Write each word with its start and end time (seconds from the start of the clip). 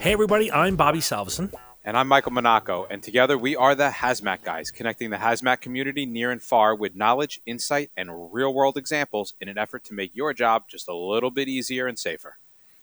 Hey, 0.00 0.12
everybody, 0.12 0.50
I'm 0.50 0.76
Bobby 0.76 0.98
Salveson. 0.98 1.54
And 1.84 1.96
I'm 1.96 2.08
Michael 2.08 2.32
Monaco, 2.32 2.86
and 2.90 3.02
together 3.02 3.38
we 3.38 3.56
are 3.56 3.74
the 3.74 3.88
Hazmat 3.88 4.42
Guys, 4.42 4.70
connecting 4.70 5.10
the 5.10 5.16
hazmat 5.16 5.60
community 5.60 6.06
near 6.06 6.30
and 6.30 6.42
far 6.42 6.74
with 6.74 6.94
knowledge, 6.94 7.40
insight, 7.46 7.90
and 7.96 8.32
real 8.32 8.52
world 8.52 8.76
examples 8.76 9.34
in 9.40 9.48
an 9.48 9.58
effort 9.58 9.84
to 9.84 9.94
make 9.94 10.14
your 10.14 10.32
job 10.32 10.64
just 10.68 10.88
a 10.88 10.94
little 10.94 11.30
bit 11.30 11.48
easier 11.48 11.86
and 11.86 11.98
safer. 11.98 12.36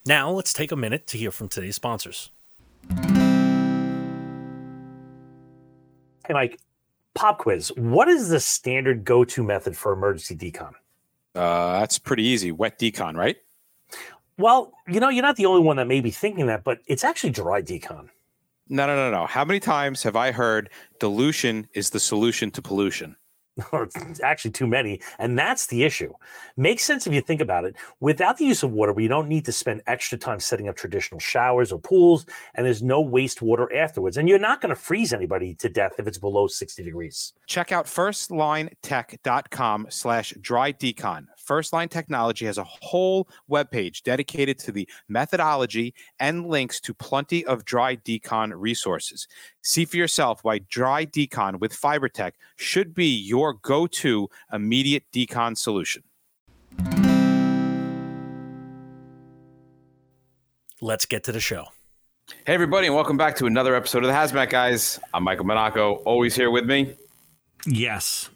Now, 0.05 0.31
let's 0.31 0.53
take 0.53 0.71
a 0.71 0.75
minute 0.75 1.07
to 1.07 1.17
hear 1.17 1.31
from 1.31 1.47
today's 1.47 1.75
sponsors. 1.75 2.31
Mike, 6.29 6.59
pop 7.15 7.39
quiz. 7.39 7.71
What 7.75 8.07
is 8.07 8.29
the 8.29 8.39
standard 8.39 9.03
go 9.03 9.23
to 9.25 9.43
method 9.43 9.75
for 9.75 9.91
emergency 9.91 10.35
decon? 10.35 10.73
Uh, 11.35 11.79
that's 11.79 11.99
pretty 11.99 12.23
easy. 12.23 12.51
Wet 12.51 12.79
decon, 12.79 13.15
right? 13.15 13.37
Well, 14.37 14.71
you 14.87 14.99
know, 14.99 15.09
you're 15.09 15.23
not 15.23 15.35
the 15.35 15.45
only 15.45 15.61
one 15.61 15.77
that 15.77 15.87
may 15.87 16.01
be 16.01 16.11
thinking 16.11 16.47
that, 16.47 16.63
but 16.63 16.79
it's 16.87 17.03
actually 17.03 17.31
dry 17.31 17.61
decon. 17.61 18.09
No, 18.69 18.85
no, 18.87 18.95
no, 18.95 19.11
no. 19.11 19.25
How 19.25 19.43
many 19.43 19.59
times 19.59 20.03
have 20.03 20.15
I 20.15 20.31
heard 20.31 20.69
dilution 20.99 21.67
is 21.73 21.89
the 21.89 21.99
solution 21.99 22.51
to 22.51 22.61
pollution? 22.61 23.15
it's 23.73 24.21
actually 24.21 24.51
too 24.51 24.67
many. 24.67 25.01
And 25.17 25.37
that's 25.37 25.67
the 25.67 25.83
issue. 25.83 26.13
Makes 26.57 26.83
sense 26.83 27.07
if 27.07 27.13
you 27.13 27.21
think 27.21 27.41
about 27.41 27.65
it. 27.65 27.75
Without 27.99 28.37
the 28.37 28.45
use 28.45 28.63
of 28.63 28.71
water, 28.71 28.93
we 28.93 29.07
don't 29.07 29.27
need 29.27 29.45
to 29.45 29.51
spend 29.51 29.81
extra 29.87 30.17
time 30.17 30.39
setting 30.39 30.67
up 30.67 30.75
traditional 30.75 31.19
showers 31.19 31.71
or 31.71 31.79
pools, 31.79 32.25
and 32.55 32.65
there's 32.65 32.83
no 32.83 33.03
wastewater 33.03 33.73
afterwards. 33.75 34.17
And 34.17 34.27
you're 34.27 34.39
not 34.39 34.61
going 34.61 34.69
to 34.69 34.81
freeze 34.81 35.13
anybody 35.13 35.55
to 35.55 35.69
death 35.69 35.93
if 35.99 36.07
it's 36.07 36.17
below 36.17 36.47
60 36.47 36.83
degrees. 36.83 37.33
Check 37.47 37.71
out 37.71 37.85
firstlinetech.com 37.85 39.87
slash 39.89 40.33
dry 40.41 40.73
decon. 40.73 41.25
First 41.49 41.73
Line 41.73 41.89
Technology 41.89 42.45
has 42.45 42.59
a 42.59 42.63
whole 42.63 43.27
webpage 43.49 44.03
dedicated 44.03 44.59
to 44.59 44.71
the 44.71 44.87
methodology 45.07 45.95
and 46.19 46.45
links 46.45 46.79
to 46.81 46.93
plenty 46.93 47.43
of 47.43 47.65
dry 47.65 47.95
decon 47.95 48.53
resources. 48.55 49.27
See 49.63 49.85
for 49.85 49.97
yourself 49.97 50.43
why 50.43 50.59
dry 50.59 51.07
decon 51.07 51.59
with 51.59 51.73
FiberTect 51.73 52.33
should 52.57 52.93
be 52.93 53.07
your 53.07 53.53
go 53.53 53.87
to 53.87 54.29
immediate 54.53 55.05
decon 55.11 55.57
solution. 55.57 56.03
Let's 60.81 61.07
get 61.07 61.23
to 61.23 61.31
the 61.31 61.39
show. 61.39 61.65
Hey, 62.45 62.53
everybody, 62.53 62.85
and 62.85 62.95
welcome 62.95 63.17
back 63.17 63.35
to 63.37 63.47
another 63.47 63.73
episode 63.73 64.03
of 64.03 64.07
the 64.07 64.13
Hazmat 64.13 64.51
Guys. 64.51 64.99
I'm 65.15 65.23
Michael 65.23 65.45
Monaco, 65.45 65.95
always 66.05 66.35
here 66.35 66.51
with 66.51 66.67
me. 66.67 66.93
Yes. 67.65 68.29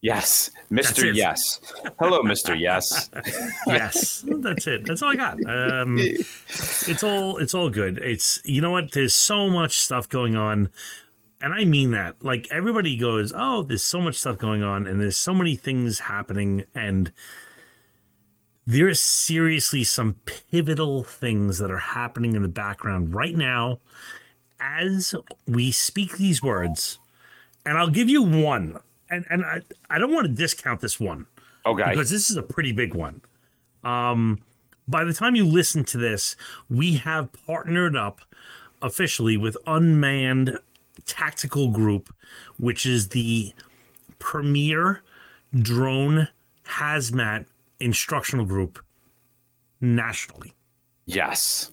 Yes, 0.00 0.50
Mr. 0.70 1.12
Yes. 1.12 1.60
Hello, 1.98 2.22
Mr. 2.22 2.58
Yes. 2.58 3.10
yes, 3.66 4.24
that's 4.26 4.66
it. 4.68 4.86
That's 4.86 5.02
all 5.02 5.10
I 5.10 5.16
got. 5.16 5.44
Um, 5.44 5.98
it's 5.98 7.02
all 7.02 7.38
it's 7.38 7.52
all 7.52 7.68
good. 7.68 7.98
It's 7.98 8.40
you 8.44 8.60
know 8.60 8.70
what? 8.70 8.92
There's 8.92 9.14
so 9.14 9.50
much 9.50 9.78
stuff 9.78 10.08
going 10.08 10.36
on, 10.36 10.70
and 11.40 11.52
I 11.52 11.64
mean 11.64 11.90
that. 11.92 12.22
Like 12.22 12.46
everybody 12.52 12.96
goes, 12.96 13.32
"Oh, 13.34 13.64
there's 13.64 13.82
so 13.82 14.00
much 14.00 14.14
stuff 14.14 14.38
going 14.38 14.62
on, 14.62 14.86
and 14.86 15.00
there's 15.00 15.16
so 15.16 15.34
many 15.34 15.56
things 15.56 15.98
happening," 15.98 16.64
and 16.76 17.10
there 18.64 18.88
is 18.88 19.00
seriously 19.00 19.82
some 19.82 20.14
pivotal 20.26 21.02
things 21.02 21.58
that 21.58 21.72
are 21.72 21.78
happening 21.78 22.36
in 22.36 22.42
the 22.42 22.48
background 22.48 23.14
right 23.14 23.34
now 23.34 23.80
as 24.60 25.12
we 25.46 25.72
speak 25.72 26.18
these 26.18 26.40
words. 26.40 27.00
And 27.66 27.76
I'll 27.76 27.90
give 27.90 28.08
you 28.08 28.22
one 28.22 28.78
and 29.10 29.24
and 29.30 29.44
I, 29.44 29.60
I 29.90 29.98
don't 29.98 30.12
want 30.12 30.26
to 30.26 30.32
discount 30.32 30.80
this 30.80 30.98
one. 30.98 31.26
Okay. 31.66 31.90
Because 31.90 32.10
this 32.10 32.30
is 32.30 32.36
a 32.36 32.42
pretty 32.42 32.72
big 32.72 32.94
one. 32.94 33.20
Um, 33.84 34.40
by 34.86 35.04
the 35.04 35.12
time 35.12 35.34
you 35.34 35.44
listen 35.44 35.84
to 35.84 35.98
this, 35.98 36.36
we 36.70 36.96
have 36.96 37.30
partnered 37.46 37.96
up 37.96 38.20
officially 38.80 39.36
with 39.36 39.56
Unmanned 39.66 40.58
Tactical 41.04 41.68
Group, 41.68 42.14
which 42.58 42.86
is 42.86 43.08
the 43.08 43.52
premier 44.18 45.02
drone 45.54 46.28
hazmat 46.66 47.46
instructional 47.80 48.44
group 48.44 48.82
nationally. 49.80 50.54
Yes. 51.06 51.70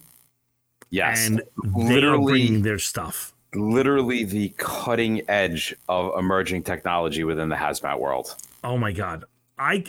Yes. 0.89 1.27
And 1.27 1.41
they 1.87 2.03
are 2.03 2.19
bringing 2.19 2.61
their 2.61 2.79
stuff 2.79 3.34
literally 3.55 4.23
the 4.23 4.49
cutting 4.57 5.21
edge 5.29 5.75
of 5.89 6.17
emerging 6.17 6.63
technology 6.63 7.23
within 7.23 7.49
the 7.49 7.55
hazmat 7.55 7.99
world. 7.99 8.35
Oh 8.63 8.77
my 8.77 8.91
god. 8.91 9.25
I 9.57 9.85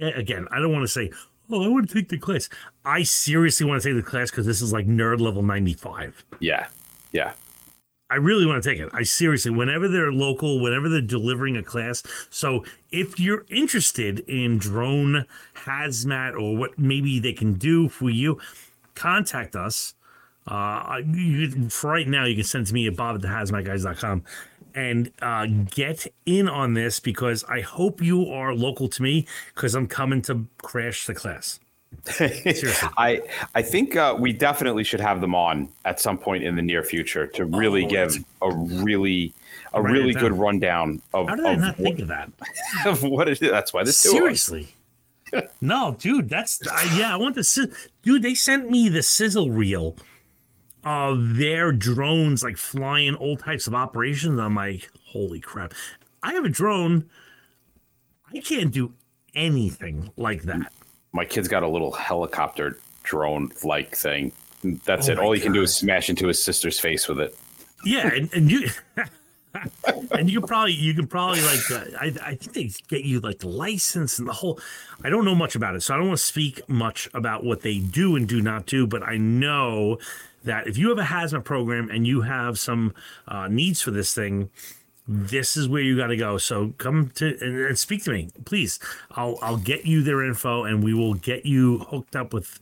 again, 0.00 0.46
I 0.50 0.58
don't 0.58 0.72
want 0.72 0.82
to 0.84 0.88
say, 0.88 1.10
"Oh, 1.50 1.64
I 1.64 1.68
want 1.68 1.88
to 1.88 1.94
take 1.94 2.08
the 2.08 2.18
class." 2.18 2.48
I 2.84 3.02
seriously 3.02 3.66
want 3.66 3.82
to 3.82 3.88
take 3.88 4.02
the 4.02 4.08
class 4.08 4.30
cuz 4.30 4.46
this 4.46 4.60
is 4.62 4.72
like 4.72 4.86
nerd 4.86 5.20
level 5.20 5.42
95. 5.42 6.24
Yeah. 6.40 6.68
Yeah. 7.12 7.32
I 8.10 8.16
really 8.16 8.46
want 8.46 8.62
to 8.62 8.68
take 8.68 8.80
it. 8.80 8.88
I 8.94 9.02
seriously, 9.02 9.50
whenever 9.50 9.86
they're 9.86 10.12
local, 10.12 10.60
whenever 10.60 10.88
they're 10.88 11.02
delivering 11.02 11.58
a 11.58 11.62
class. 11.62 12.02
So 12.30 12.64
if 12.90 13.20
you're 13.20 13.44
interested 13.50 14.20
in 14.20 14.56
drone 14.56 15.26
hazmat 15.66 16.32
or 16.40 16.56
what 16.56 16.78
maybe 16.78 17.20
they 17.20 17.34
can 17.34 17.54
do 17.54 17.90
for 17.90 18.08
you, 18.08 18.40
contact 18.94 19.54
us 19.54 19.94
uh, 20.48 21.02
you, 21.12 21.68
for 21.68 21.90
right 21.90 22.08
now, 22.08 22.24
you 22.24 22.34
can 22.34 22.44
send 22.44 22.66
to 22.66 22.74
me 22.74 22.86
at 22.86 22.96
bob 22.96 23.16
at 23.16 23.22
thehazmatguys.com 23.22 24.24
and 24.74 25.10
uh, 25.20 25.46
get 25.70 26.06
in 26.24 26.48
on 26.48 26.74
this 26.74 27.00
because 27.00 27.44
I 27.44 27.60
hope 27.60 28.00
you 28.00 28.30
are 28.30 28.54
local 28.54 28.88
to 28.88 29.02
me 29.02 29.26
because 29.54 29.74
I'm 29.74 29.86
coming 29.86 30.22
to 30.22 30.46
crash 30.62 31.06
the 31.06 31.14
class. 31.14 31.60
I 32.98 33.22
I 33.54 33.62
think 33.62 33.96
uh, 33.96 34.14
we 34.18 34.32
definitely 34.32 34.84
should 34.84 35.00
have 35.00 35.22
them 35.22 35.34
on 35.34 35.70
at 35.86 36.00
some 36.00 36.18
point 36.18 36.44
in 36.44 36.54
the 36.54 36.62
near 36.62 36.82
future 36.82 37.26
to 37.28 37.46
really 37.46 37.86
oh, 37.86 37.88
give 37.88 38.24
a 38.42 38.50
really 38.50 39.32
a 39.72 39.82
really 39.82 40.12
good 40.12 40.32
rundown 40.32 41.00
of. 41.14 41.28
How 41.28 41.36
did 41.36 41.46
I 41.46 41.54
not 41.54 41.78
what, 41.78 41.84
think 41.84 42.00
of 42.00 42.08
that? 42.08 42.30
of 42.86 43.02
what 43.02 43.26
it 43.26 43.40
is. 43.42 43.50
That's 43.50 43.72
why 43.72 43.84
this 43.84 43.96
seriously. 43.96 44.68
no, 45.62 45.96
dude, 45.98 46.28
that's 46.28 46.60
yeah. 46.94 47.12
I 47.12 47.16
want 47.16 47.36
the 47.36 47.76
dude. 48.02 48.22
They 48.22 48.34
sent 48.34 48.70
me 48.70 48.90
the 48.90 49.02
sizzle 49.02 49.50
reel 49.50 49.96
their 51.16 51.72
drones 51.72 52.42
like 52.42 52.56
flying 52.56 53.14
all 53.14 53.36
types 53.36 53.66
of 53.66 53.74
operations. 53.74 54.38
I'm 54.38 54.54
like, 54.54 54.90
holy 55.06 55.40
crap. 55.40 55.74
I 56.22 56.34
have 56.34 56.44
a 56.44 56.48
drone. 56.48 57.08
I 58.32 58.40
can't 58.40 58.72
do 58.72 58.92
anything 59.34 60.10
like 60.16 60.42
that. 60.42 60.72
My 61.12 61.24
kid's 61.24 61.48
got 61.48 61.62
a 61.62 61.68
little 61.68 61.92
helicopter 61.92 62.78
drone 63.02 63.50
like 63.64 63.94
thing. 63.94 64.32
That's 64.84 65.08
oh 65.08 65.12
it. 65.12 65.18
All 65.18 65.32
he 65.32 65.40
God. 65.40 65.44
can 65.44 65.52
do 65.52 65.62
is 65.62 65.74
smash 65.74 66.10
into 66.10 66.26
his 66.26 66.42
sister's 66.42 66.78
face 66.78 67.08
with 67.08 67.20
it. 67.20 67.36
Yeah, 67.84 68.08
and, 68.12 68.32
and 68.34 68.50
you 68.50 68.68
and 70.12 70.30
you 70.30 70.40
can 70.40 70.48
probably 70.48 70.72
you 70.72 70.94
can 70.94 71.06
probably 71.06 71.40
like 71.42 71.70
uh, 71.70 71.84
I, 71.98 72.12
I 72.22 72.34
think 72.34 72.52
they 72.52 72.70
get 72.88 73.04
you 73.04 73.20
like 73.20 73.38
the 73.38 73.48
license 73.48 74.18
and 74.18 74.28
the 74.28 74.32
whole 74.32 74.60
I 75.02 75.10
don't 75.10 75.24
know 75.24 75.34
much 75.34 75.54
about 75.54 75.74
it 75.74 75.82
so 75.82 75.94
I 75.94 75.96
don't 75.96 76.08
want 76.08 76.18
to 76.18 76.24
speak 76.24 76.68
much 76.68 77.08
about 77.14 77.44
what 77.44 77.62
they 77.62 77.78
do 77.78 78.16
and 78.16 78.28
do 78.28 78.40
not 78.40 78.66
do 78.66 78.86
but 78.86 79.02
I 79.02 79.16
know 79.16 79.98
that 80.48 80.66
if 80.66 80.76
you 80.76 80.88
have 80.88 80.98
a 80.98 81.02
hazmat 81.02 81.44
program 81.44 81.88
and 81.90 82.06
you 82.06 82.22
have 82.22 82.58
some 82.58 82.94
uh, 83.28 83.48
needs 83.48 83.80
for 83.80 83.90
this 83.90 84.12
thing, 84.14 84.50
this 85.06 85.56
is 85.56 85.68
where 85.68 85.80
you 85.80 85.96
got 85.96 86.08
to 86.08 86.16
go. 86.16 86.36
So 86.36 86.74
come 86.78 87.10
to 87.14 87.38
and, 87.40 87.58
and, 87.58 87.78
speak 87.78 88.02
to 88.04 88.10
me, 88.10 88.30
please. 88.44 88.78
I'll 89.12 89.38
I'll 89.40 89.56
get 89.56 89.86
you 89.86 90.02
their 90.02 90.24
info 90.24 90.64
and 90.64 90.82
we 90.82 90.92
will 90.92 91.14
get 91.14 91.46
you 91.46 91.78
hooked 91.78 92.16
up 92.16 92.34
with 92.34 92.58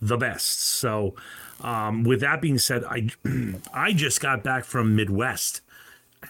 the 0.00 0.16
best. 0.16 0.62
So, 0.62 1.14
um, 1.60 2.04
with 2.04 2.20
that 2.20 2.40
being 2.40 2.58
said, 2.58 2.84
I 2.84 3.08
I 3.72 3.92
just 3.92 4.20
got 4.20 4.44
back 4.44 4.64
from 4.64 4.94
Midwest, 4.94 5.60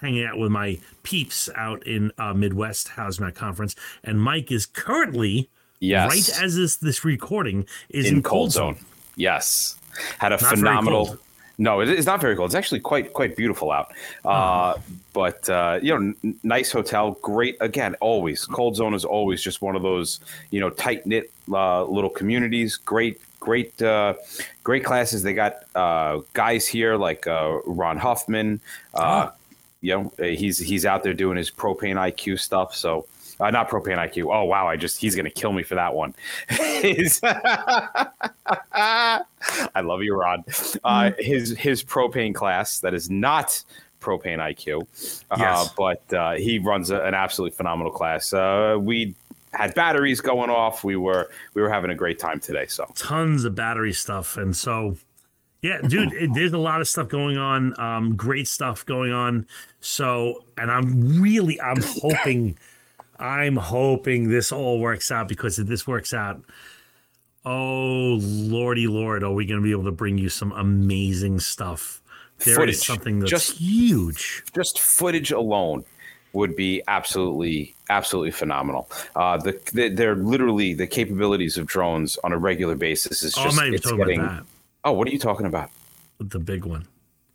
hanging 0.00 0.24
out 0.24 0.38
with 0.38 0.50
my 0.50 0.78
peeps 1.02 1.50
out 1.54 1.86
in 1.86 2.12
uh, 2.16 2.32
Midwest 2.32 2.88
Hazmat 2.96 3.34
Conference, 3.34 3.74
and 4.02 4.20
Mike 4.20 4.50
is 4.50 4.64
currently 4.64 5.50
yes. 5.80 6.08
right 6.08 6.42
as 6.42 6.56
this 6.56 6.76
this 6.76 7.04
recording 7.04 7.66
is 7.90 8.06
in, 8.06 8.16
in 8.16 8.22
cold, 8.22 8.32
cold 8.32 8.52
zone. 8.52 8.74
zone. 8.76 8.84
Yes 9.16 9.78
had 10.18 10.32
a 10.32 10.40
not 10.40 10.50
phenomenal. 10.50 11.18
No, 11.60 11.80
it 11.80 11.88
is 11.88 12.06
not 12.06 12.20
very 12.20 12.36
cold. 12.36 12.50
It's 12.50 12.54
actually 12.54 12.78
quite 12.78 13.12
quite 13.12 13.34
beautiful 13.36 13.72
out. 13.72 13.92
Oh. 14.24 14.30
Uh, 14.30 14.78
but 15.12 15.50
uh, 15.50 15.80
you 15.82 15.98
know, 15.98 16.14
n- 16.22 16.38
nice 16.44 16.70
hotel, 16.70 17.18
great. 17.20 17.56
Again, 17.60 17.96
always 18.00 18.44
cold 18.44 18.76
zone 18.76 18.94
is 18.94 19.04
always 19.04 19.42
just 19.42 19.60
one 19.60 19.74
of 19.74 19.82
those 19.82 20.20
you 20.50 20.60
know 20.60 20.70
tight 20.70 21.04
knit 21.04 21.32
uh, 21.52 21.82
little 21.84 22.10
communities. 22.10 22.76
Great, 22.76 23.20
great, 23.40 23.80
uh, 23.82 24.14
great 24.62 24.84
classes. 24.84 25.24
They 25.24 25.34
got 25.34 25.56
uh, 25.74 26.20
guys 26.32 26.66
here 26.68 26.96
like 26.96 27.26
uh, 27.26 27.58
Ron 27.66 27.98
Huffman. 27.98 28.60
Oh. 28.94 29.32
You 29.80 30.12
know, 30.18 30.24
he's 30.24 30.58
he's 30.58 30.86
out 30.86 31.02
there 31.02 31.14
doing 31.14 31.36
his 31.36 31.50
propane 31.50 31.96
IQ 31.96 32.38
stuff. 32.38 32.74
So 32.74 33.06
Uh, 33.40 33.50
not 33.50 33.68
propane 33.68 33.98
IQ. 33.98 34.34
Oh 34.34 34.44
wow, 34.44 34.66
I 34.66 34.76
just 34.76 34.98
he's 34.98 35.14
gonna 35.14 35.30
kill 35.30 35.52
me 35.52 35.62
for 35.62 35.74
that 35.76 35.94
one. 35.94 36.14
I 38.72 39.80
love 39.80 40.02
you, 40.02 40.16
Rod. 40.16 40.44
Uh, 40.48 41.10
mm. 41.10 41.20
his 41.20 41.56
his 41.56 41.84
propane 41.84 42.34
class 42.34 42.80
that 42.80 42.94
is 42.94 43.08
not 43.10 43.62
propane 44.00 44.38
IQ, 44.38 44.82
uh, 45.30 45.36
yes. 45.38 45.70
but 45.76 46.12
uh, 46.12 46.32
he 46.32 46.58
runs 46.58 46.90
a, 46.90 47.00
an 47.02 47.14
absolutely 47.14 47.56
phenomenal 47.56 47.92
class. 47.92 48.32
Uh, 48.32 48.76
we 48.80 49.14
had 49.52 49.74
batteries 49.74 50.20
going 50.20 50.50
off. 50.50 50.82
We 50.84 50.96
were 50.96 51.30
we 51.54 51.62
were 51.62 51.70
having 51.70 51.90
a 51.90 51.94
great 51.94 52.18
time 52.18 52.40
today. 52.40 52.66
So 52.66 52.90
tons 52.96 53.44
of 53.44 53.54
battery 53.54 53.92
stuff, 53.92 54.36
and 54.36 54.56
so 54.56 54.96
yeah, 55.60 55.80
dude, 55.80 56.12
it, 56.12 56.30
there's 56.34 56.52
a 56.52 56.58
lot 56.58 56.80
of 56.80 56.88
stuff 56.88 57.08
going 57.08 57.36
on. 57.36 57.78
Um, 57.80 58.14
great 58.14 58.46
stuff 58.46 58.86
going 58.86 59.12
on. 59.12 59.46
So, 59.80 60.44
and 60.56 60.70
I'm 60.70 61.20
really, 61.20 61.60
I'm 61.60 61.82
hoping, 61.82 62.56
I'm 63.18 63.56
hoping 63.56 64.28
this 64.28 64.52
all 64.52 64.80
works 64.80 65.10
out 65.10 65.28
because 65.28 65.58
if 65.58 65.66
this 65.66 65.86
works 65.86 66.14
out, 66.14 66.42
oh 67.44 68.18
lordy 68.20 68.86
lord, 68.86 69.22
are 69.22 69.32
we 69.32 69.46
going 69.46 69.60
to 69.60 69.64
be 69.64 69.72
able 69.72 69.84
to 69.84 69.92
bring 69.92 70.18
you 70.18 70.28
some 70.28 70.52
amazing 70.52 71.40
stuff? 71.40 72.00
There 72.38 72.54
footage. 72.54 72.76
is 72.76 72.84
something 72.84 73.18
that's 73.18 73.30
just 73.30 73.56
huge. 73.58 74.44
Just 74.54 74.80
footage 74.80 75.32
alone 75.32 75.84
would 76.32 76.54
be 76.54 76.82
absolutely 76.86 77.74
absolutely 77.90 78.30
phenomenal. 78.30 78.88
Uh, 79.16 79.38
the, 79.38 79.58
the, 79.72 79.88
they're 79.88 80.14
literally 80.14 80.74
the 80.74 80.86
capabilities 80.86 81.56
of 81.56 81.66
drones 81.66 82.18
on 82.22 82.32
a 82.32 82.38
regular 82.38 82.76
basis 82.76 83.22
is 83.22 83.34
just 83.34 83.58
oh, 83.58 83.64
it's 83.64 83.90
getting 83.90 84.46
Oh, 84.84 84.92
what 84.92 85.08
are 85.08 85.10
you 85.10 85.18
talking 85.18 85.46
about? 85.46 85.70
The 86.20 86.38
big 86.38 86.64
one. 86.64 86.86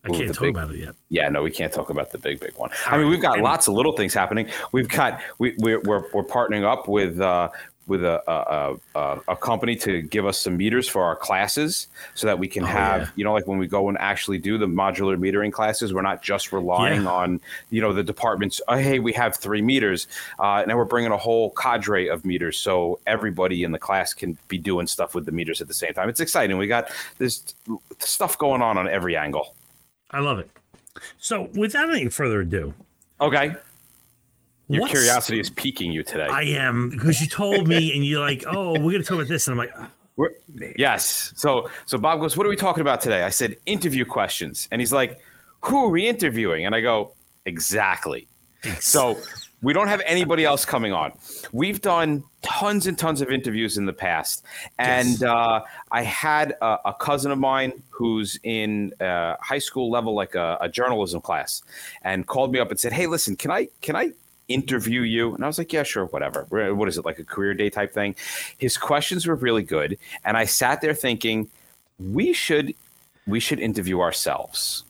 I 0.04 0.10
can't 0.10 0.34
talk 0.34 0.42
big, 0.42 0.56
about 0.56 0.72
it 0.72 0.80
yet. 0.80 0.96
Yeah, 1.10 1.30
no, 1.30 1.42
we 1.42 1.52
can't 1.52 1.72
talk 1.72 1.90
about 1.90 2.12
the 2.12 2.18
big, 2.18 2.40
big 2.40 2.54
one. 2.58 2.72
I 2.88 2.98
mean, 2.98 3.08
we've 3.08 3.22
got 3.22 3.40
lots 3.40 3.68
of 3.68 3.74
little 3.74 3.94
things 3.94 4.14
happening. 4.14 4.50
We've 4.74 4.90
got 4.90 5.22
we, 5.38 5.56
we're 5.58 5.80
we're, 5.82 6.04
we're 6.14 6.26
partnering 6.26 6.66
up 6.66 6.90
with 6.90 7.22
uh, 7.22 7.50
with 7.88 8.04
a, 8.04 8.22
a, 8.32 8.76
a, 8.96 9.20
a, 9.30 9.36
company 9.36 9.76
to 9.76 10.02
give 10.02 10.26
us 10.26 10.40
some 10.40 10.56
meters 10.56 10.88
for 10.88 11.04
our 11.04 11.16
classes 11.16 11.88
so 12.16 12.28
that 12.28 12.40
we 12.40 12.48
can 12.48 12.64
oh, 12.64 12.68
have, 12.68 13.02
yeah. 13.02 13.10
you 13.18 13.24
know, 13.26 13.34
like 13.34 13.46
when 13.46 13.58
we 13.58 13.68
go 13.68 13.90
and 13.90 13.98
actually 13.98 14.38
do 14.38 14.58
the 14.58 14.66
modular 14.66 15.18
metering 15.18 15.52
classes, 15.52 15.94
we're 15.94 16.02
not 16.02 16.22
just 16.22 16.54
relying 16.54 17.04
yeah. 17.04 17.12
on, 17.12 17.42
you 17.72 17.82
know, 17.82 17.92
the 17.92 18.04
departments. 18.04 18.62
Oh, 18.70 18.78
hey, 18.78 19.00
we 19.00 19.12
have 19.14 19.36
three 19.36 19.62
meters. 19.62 20.08
Uh, 20.40 20.64
now 20.66 20.78
we're 20.78 20.86
bringing 20.86 21.12
a 21.12 21.18
whole 21.18 21.52
cadre 21.52 22.08
of 22.08 22.24
meters 22.24 22.58
so 22.58 23.00
everybody 23.06 23.64
in 23.64 23.72
the 23.74 23.80
class 23.80 24.14
can 24.14 24.38
be 24.48 24.58
doing 24.58 24.88
stuff 24.88 25.14
with 25.14 25.26
the 25.26 25.34
meters 25.34 25.60
at 25.62 25.68
the 25.68 25.74
same 25.74 25.94
time. 25.94 26.08
It's 26.08 26.22
exciting. 26.22 26.58
We 26.58 26.68
got 26.68 26.90
this 27.18 27.54
stuff 28.00 28.38
going 28.38 28.62
on 28.62 28.78
on 28.78 28.88
every 28.88 29.18
angle. 29.18 29.54
I 30.14 30.20
love 30.20 30.40
it. 30.40 30.50
So 31.18 31.50
without 31.56 31.90
any 31.90 32.10
further 32.10 32.42
ado. 32.42 32.74
Okay. 33.20 33.56
Your 34.70 34.82
What's, 34.82 34.94
curiosity 34.94 35.40
is 35.40 35.50
piquing 35.50 35.92
you 35.92 36.04
today. 36.04 36.28
I 36.28 36.44
am 36.44 36.90
because 36.90 37.20
you 37.20 37.28
told 37.28 37.68
me, 37.68 37.94
and 37.94 38.06
you're 38.06 38.22
like, 38.22 38.46
"Oh, 38.48 38.72
we're 38.72 38.92
going 38.92 39.02
to 39.02 39.04
talk 39.04 39.16
about 39.16 39.28
this," 39.28 39.48
and 39.48 39.54
I'm 39.54 39.58
like, 39.58 39.74
oh, 40.18 40.30
"Yes." 40.78 41.34
So, 41.36 41.70
so 41.86 41.98
Bob 41.98 42.22
goes, 42.22 42.38
"What 42.38 42.48
are 42.48 42.50
we 42.50 42.56
talking 42.56 42.82
about 42.82 43.02
today?" 43.02 43.24
I 43.24 43.30
said, 43.30 43.58
"Interview 43.66 44.06
questions," 44.06 44.70
and 44.72 44.80
he's 44.80 44.94
like, 44.94 45.20
"Who 45.62 45.86
are 45.86 45.90
we 45.90 46.08
interviewing?" 46.08 46.66
And 46.66 46.74
I 46.74 46.80
go, 46.80 47.12
"Exactly." 47.46 48.28
so, 48.80 49.18
we 49.64 49.74
don't 49.74 49.88
have 49.88 50.02
anybody 50.06 50.46
else 50.46 50.66
coming 50.66 50.94
on. 50.94 51.14
We've 51.52 51.82
done 51.82 52.24
tons 52.44 52.86
and 52.86 53.00
tons 53.00 53.22
of 53.22 53.32
interviews 53.32 53.78
in 53.78 53.86
the 53.86 53.94
past, 53.94 54.46
and 54.78 55.10
yes. 55.10 55.24
uh, 55.24 55.62
I 55.92 56.04
had 56.04 56.56
a, 56.62 56.78
a, 56.86 56.94
cousin 56.94 57.32
of 57.32 57.40
mine 57.40 57.82
who's 57.90 58.40
in 58.44 58.94
uh, 59.02 59.38
high 59.42 59.60
school 59.60 59.90
level, 59.90 60.14
like 60.14 60.36
a, 60.36 60.58
a 60.62 60.70
journalism 60.70 61.22
class, 61.22 61.64
and 62.04 62.28
called 62.28 62.52
me 62.52 62.60
up 62.60 62.70
and 62.70 62.80
said, 62.80 62.94
"Hey, 62.94 63.08
listen, 63.08 63.36
can 63.36 63.50
I 63.50 63.70
can 63.82 63.96
I 63.96 64.12
interview 64.48 65.02
you? 65.02 65.34
And 65.34 65.44
I 65.44 65.48
was 65.48 65.58
like, 65.58 65.72
yeah, 65.72 65.84
sure, 65.84 66.06
whatever. 66.06 66.46
What 66.50 66.88
is 66.88 66.98
it, 66.98 67.06
like 67.06 67.18
a 67.18 67.24
career 67.24 67.54
day 67.54 67.70
type 67.70 67.94
thing? 67.94 68.16
His 68.58 68.78
questions 68.78 69.26
were 69.26 69.36
really 69.36 69.64
good. 69.64 69.98
And 70.26 70.38
I 70.38 70.46
sat 70.46 70.82
there 70.82 70.94
thinking, 70.94 71.50
we 72.00 72.34
should 72.34 72.76
we 73.26 73.40
should 73.40 73.60
interview 73.60 74.02
ourselves. 74.02 74.84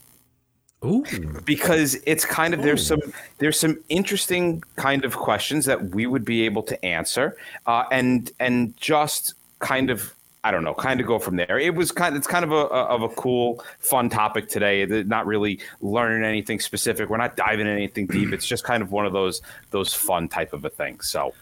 Ooh. 0.86 1.06
Because 1.46 1.96
it's 2.06 2.26
kind 2.26 2.54
of 2.54 2.60
Ooh. 2.60 2.64
there's 2.64 2.86
some 2.86 3.02
there's 3.38 3.60
some 3.60 3.80
interesting 3.90 4.64
kind 4.76 5.06
of 5.06 5.16
questions 5.16 5.66
that 5.66 5.90
we 5.96 6.06
would 6.08 6.26
be 6.26 6.44
able 6.44 6.64
to 6.64 6.86
answer, 6.86 7.38
uh, 7.66 7.86
and 7.92 8.32
and 8.40 8.76
just 8.78 9.36
kind 9.60 9.90
of 9.90 10.14
I 10.46 10.52
don't 10.52 10.66
know, 10.66 10.74
kind 10.74 11.00
of 11.00 11.08
go 11.08 11.20
from 11.20 11.38
there. 11.38 11.58
It 11.58 11.74
was 11.74 11.94
kind 11.94 12.14
of, 12.14 12.18
it's 12.18 12.28
kind 12.28 12.44
of 12.44 12.52
a, 12.52 12.56
a, 12.56 12.84
of 12.88 13.02
a 13.02 13.10
cool, 13.10 13.64
fun 13.80 14.10
topic 14.10 14.50
today. 14.50 14.86
Not 14.86 15.26
really 15.26 15.62
learning 15.80 16.26
anything 16.26 16.60
specific. 16.60 17.10
We're 17.10 17.16
not 17.16 17.38
diving 17.38 17.66
in 17.66 17.72
anything 17.72 18.08
deep. 18.08 18.34
It's 18.34 18.46
just 18.46 18.66
kind 18.66 18.84
of 18.84 18.92
one 18.92 19.06
of 19.06 19.14
those 19.14 19.42
those 19.72 19.94
fun 19.94 20.28
type 20.28 20.52
of 20.52 20.66
a 20.66 20.70
thing. 20.70 21.00
So, 21.00 21.34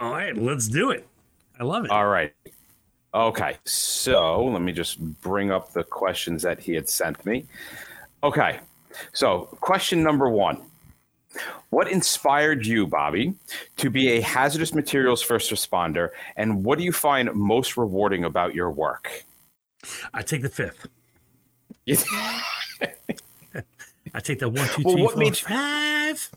all 0.00 0.10
right, 0.10 0.36
let's 0.36 0.66
do 0.66 0.90
it. 0.90 1.06
I 1.60 1.64
love 1.64 1.84
it. 1.84 1.92
All 1.92 2.08
right. 2.08 2.32
Okay, 3.14 3.58
so 3.64 4.46
let 4.46 4.62
me 4.62 4.72
just 4.72 4.98
bring 5.20 5.52
up 5.52 5.72
the 5.72 5.84
questions 5.84 6.42
that 6.42 6.58
he 6.58 6.72
had 6.72 6.88
sent 6.88 7.24
me. 7.24 7.44
Okay, 8.24 8.58
so 9.12 9.48
question 9.60 10.02
number 10.02 10.28
one 10.28 10.60
what 11.70 11.90
inspired 11.90 12.66
you, 12.66 12.86
Bobby, 12.86 13.32
to 13.78 13.88
be 13.88 14.10
a 14.10 14.20
hazardous 14.20 14.74
materials 14.74 15.22
first 15.22 15.50
responder, 15.50 16.10
and 16.36 16.64
what 16.64 16.78
do 16.78 16.84
you 16.84 16.92
find 16.92 17.32
most 17.34 17.78
rewarding 17.78 18.24
about 18.24 18.54
your 18.54 18.70
work? 18.70 19.24
I 20.12 20.22
take 20.22 20.42
the 20.42 20.50
fifth. 20.50 20.86
I 24.14 24.20
take 24.20 24.40
the 24.40 24.48
one, 24.48 24.68
two, 24.68 24.82
well, 24.84 25.08
three, 25.08 25.30
four, 25.30 25.34
five. 25.34 26.30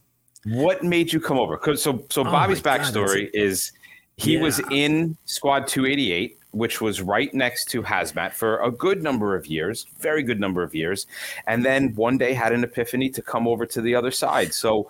What 0.45 0.83
made 0.83 1.11
you 1.11 1.19
come 1.19 1.37
over? 1.37 1.57
Cause 1.57 1.81
so 1.81 2.05
so 2.09 2.21
oh 2.21 2.25
Bobby's 2.25 2.61
backstory 2.61 3.25
God, 3.25 3.31
is 3.33 3.71
he 4.17 4.35
yeah. 4.35 4.41
was 4.41 4.59
in 4.71 5.17
Squad 5.25 5.67
288 5.67 6.37
which 6.55 6.79
was 6.79 7.01
right 7.01 7.33
next 7.33 7.65
to 7.65 7.83
hazmat 7.83 8.31
for 8.31 8.61
a 8.61 8.71
good 8.71 9.03
number 9.03 9.35
of 9.35 9.45
years, 9.45 9.87
very 9.99 10.23
good 10.23 10.39
number 10.39 10.63
of 10.63 10.73
years, 10.73 11.05
and 11.47 11.65
then 11.65 11.93
one 11.95 12.17
day 12.17 12.33
had 12.33 12.53
an 12.53 12.63
epiphany 12.63 13.09
to 13.09 13.21
come 13.21 13.45
over 13.45 13.65
to 13.65 13.81
the 13.81 13.93
other 13.93 14.09
side. 14.09 14.53
So 14.53 14.89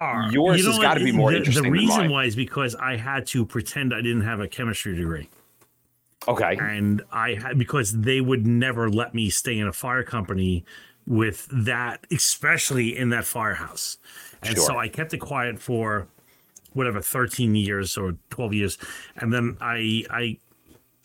uh, 0.00 0.28
yours 0.30 0.58
you 0.58 0.64
know 0.64 0.70
has 0.70 0.78
got 0.78 0.94
to 0.94 1.04
be 1.04 1.10
more 1.10 1.32
the, 1.32 1.38
interesting. 1.38 1.64
The 1.64 1.70
reason 1.70 2.10
why 2.10 2.26
is 2.26 2.36
because 2.36 2.76
I 2.76 2.96
had 2.96 3.26
to 3.28 3.44
pretend 3.44 3.92
I 3.92 4.00
didn't 4.00 4.22
have 4.22 4.38
a 4.38 4.46
chemistry 4.46 4.94
degree. 4.94 5.28
Okay, 6.28 6.56
and 6.60 7.02
I 7.10 7.34
had 7.34 7.58
because 7.58 7.92
they 7.92 8.20
would 8.20 8.46
never 8.46 8.88
let 8.88 9.14
me 9.14 9.30
stay 9.30 9.58
in 9.58 9.66
a 9.66 9.72
fire 9.72 10.04
company 10.04 10.64
with 11.08 11.48
that, 11.50 12.06
especially 12.12 12.96
in 12.96 13.08
that 13.08 13.24
firehouse. 13.24 13.98
And 14.44 14.54
sure. 14.54 14.64
so 14.64 14.78
I 14.78 14.86
kept 14.86 15.12
it 15.12 15.18
quiet 15.18 15.58
for 15.58 16.06
whatever 16.74 17.00
13 17.00 17.54
years 17.54 17.96
or 17.96 18.14
12 18.30 18.54
years 18.54 18.78
and 19.16 19.32
then 19.32 19.56
i 19.60 20.02
i 20.10 20.38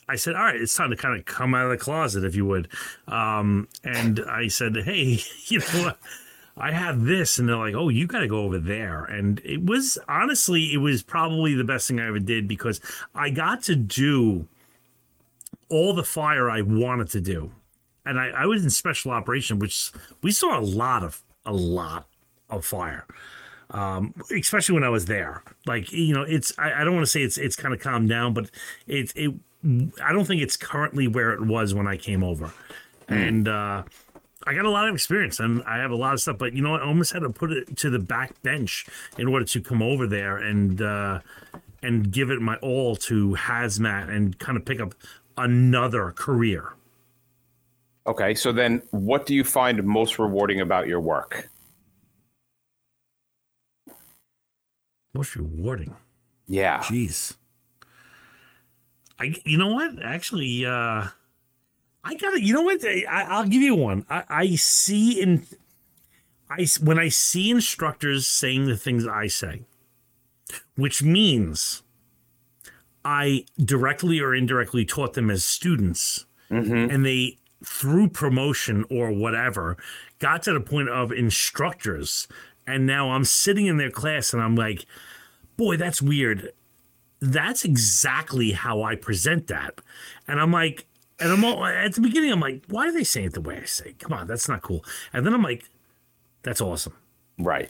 I 0.09 0.15
said, 0.15 0.35
all 0.35 0.45
right, 0.45 0.55
it's 0.55 0.73
time 0.73 0.89
to 0.91 0.95
kind 0.95 1.19
of 1.19 1.25
come 1.25 1.53
out 1.53 1.65
of 1.65 1.71
the 1.71 1.77
closet, 1.77 2.23
if 2.23 2.33
you 2.33 2.45
would. 2.45 2.69
Um, 3.07 3.67
and 3.83 4.21
I 4.27 4.47
said, 4.47 4.75
hey, 4.77 5.19
you 5.47 5.59
know 5.59 5.83
what? 5.83 5.99
I 6.55 6.71
have 6.71 7.03
this. 7.03 7.37
And 7.37 7.47
they're 7.47 7.57
like, 7.57 7.75
oh, 7.75 7.89
you 7.89 8.07
got 8.07 8.19
to 8.19 8.27
go 8.27 8.43
over 8.43 8.57
there. 8.57 9.03
And 9.03 9.41
it 9.43 9.65
was 9.65 9.97
honestly, 10.07 10.73
it 10.73 10.77
was 10.77 11.03
probably 11.03 11.53
the 11.55 11.63
best 11.63 11.87
thing 11.87 11.99
I 11.99 12.07
ever 12.07 12.19
did 12.19 12.47
because 12.47 12.79
I 13.13 13.29
got 13.29 13.63
to 13.63 13.75
do 13.75 14.47
all 15.69 15.93
the 15.93 16.03
fire 16.03 16.49
I 16.49 16.61
wanted 16.61 17.09
to 17.09 17.21
do. 17.21 17.51
And 18.05 18.17
I, 18.17 18.29
I 18.29 18.45
was 18.45 18.63
in 18.63 18.69
special 18.69 19.11
operation, 19.11 19.59
which 19.59 19.91
we 20.21 20.31
saw 20.31 20.57
a 20.57 20.61
lot 20.61 21.03
of, 21.03 21.21
a 21.45 21.51
lot 21.51 22.07
of 22.49 22.65
fire 22.65 23.05
um, 23.71 24.13
especially 24.35 24.73
when 24.73 24.83
I 24.83 24.89
was 24.89 25.05
there. 25.05 25.43
Like 25.65 25.91
you 25.91 26.13
know, 26.13 26.23
it's 26.23 26.53
I, 26.57 26.81
I 26.81 26.83
don't 26.83 26.93
want 26.93 27.05
to 27.05 27.11
say 27.11 27.21
it's 27.21 27.37
it's 27.37 27.55
kind 27.55 27.73
of 27.73 27.79
calmed 27.79 28.09
down, 28.09 28.33
but 28.33 28.49
it 28.87 29.11
it 29.15 29.33
I 30.03 30.13
don't 30.13 30.25
think 30.25 30.41
it's 30.41 30.57
currently 30.57 31.07
where 31.07 31.31
it 31.31 31.45
was 31.45 31.73
when 31.73 31.87
I 31.87 31.97
came 31.97 32.23
over, 32.23 32.53
mm. 33.07 33.27
and 33.27 33.47
uh, 33.47 33.83
I 34.45 34.53
got 34.53 34.65
a 34.65 34.69
lot 34.69 34.87
of 34.87 34.95
experience 34.95 35.39
and 35.39 35.61
I 35.63 35.77
have 35.77 35.91
a 35.91 35.95
lot 35.95 36.13
of 36.13 36.21
stuff. 36.21 36.37
But 36.37 36.53
you 36.53 36.61
know, 36.61 36.75
I 36.75 36.85
almost 36.85 37.11
had 37.11 37.19
to 37.19 37.29
put 37.29 37.51
it 37.51 37.75
to 37.77 37.89
the 37.89 37.99
back 37.99 38.41
bench 38.43 38.85
in 39.17 39.27
order 39.27 39.45
to 39.45 39.61
come 39.61 39.81
over 39.81 40.07
there 40.07 40.37
and 40.37 40.81
uh, 40.81 41.19
and 41.83 42.11
give 42.11 42.31
it 42.31 42.41
my 42.41 42.55
all 42.57 42.95
to 42.95 43.35
hazmat 43.35 44.09
and 44.09 44.39
kind 44.39 44.57
of 44.57 44.65
pick 44.65 44.79
up 44.79 44.93
another 45.37 46.11
career. 46.11 46.73
Okay, 48.07 48.33
so 48.33 48.53
then 48.53 48.81
what 48.91 49.25
do 49.25 49.35
you 49.35 49.43
find 49.43 49.83
most 49.83 50.17
rewarding 50.17 50.61
about 50.61 50.87
your 50.87 51.01
work? 51.01 51.49
Most 55.17 55.35
rewarding. 55.35 55.95
Yeah. 56.47 56.79
Jeez. 56.79 57.35
I 59.19 59.35
you 59.43 59.57
know 59.57 59.73
what? 59.73 60.01
Actually, 60.03 60.65
uh 60.65 61.07
I 62.03 62.15
got 62.15 62.35
it. 62.35 62.43
You 62.43 62.53
know 62.53 62.61
what? 62.61 62.85
I, 62.85 63.41
will 63.41 63.49
give 63.49 63.61
you 63.61 63.75
one. 63.75 64.05
I, 64.09 64.23
I 64.29 64.55
see 64.55 65.21
in 65.21 65.45
I 66.49 66.65
when 66.81 66.97
I 66.97 67.09
see 67.09 67.51
instructors 67.51 68.27
saying 68.27 68.67
the 68.67 68.77
things 68.77 69.05
I 69.05 69.27
say, 69.27 69.63
which 70.75 71.03
means 71.03 71.83
I 73.03 73.45
directly 73.59 74.21
or 74.21 74.33
indirectly 74.33 74.85
taught 74.85 75.15
them 75.15 75.29
as 75.29 75.43
students, 75.43 76.25
mm-hmm. 76.49 76.89
and 76.89 77.05
they 77.05 77.37
through 77.65 78.09
promotion 78.09 78.85
or 78.89 79.11
whatever 79.11 79.77
got 80.19 80.43
to 80.43 80.53
the 80.53 80.61
point 80.61 80.89
of 80.89 81.11
instructors 81.11 82.27
And 82.67 82.85
now 82.85 83.11
I'm 83.11 83.25
sitting 83.25 83.65
in 83.65 83.77
their 83.77 83.89
class 83.89 84.33
and 84.33 84.43
I'm 84.43 84.55
like, 84.55 84.85
boy, 85.55 85.77
that's 85.77 86.01
weird. 86.01 86.51
That's 87.19 87.65
exactly 87.65 88.51
how 88.51 88.83
I 88.83 88.95
present 88.95 89.47
that. 89.47 89.79
And 90.27 90.39
I'm 90.39 90.51
like, 90.51 90.85
and 91.19 91.31
I'm 91.31 91.43
all, 91.43 91.65
at 91.65 91.95
the 91.95 92.01
beginning, 92.01 92.31
I'm 92.31 92.39
like, 92.39 92.63
why 92.67 92.87
are 92.87 92.91
they 92.91 93.03
saying 93.03 93.27
it 93.27 93.33
the 93.33 93.41
way 93.41 93.57
I 93.57 93.65
say? 93.65 93.95
Come 93.97 94.13
on, 94.13 94.27
that's 94.27 94.47
not 94.47 94.61
cool. 94.61 94.85
And 95.13 95.25
then 95.25 95.33
I'm 95.33 95.41
like, 95.41 95.63
that's 96.43 96.61
awesome. 96.61 96.93
Right. 97.39 97.69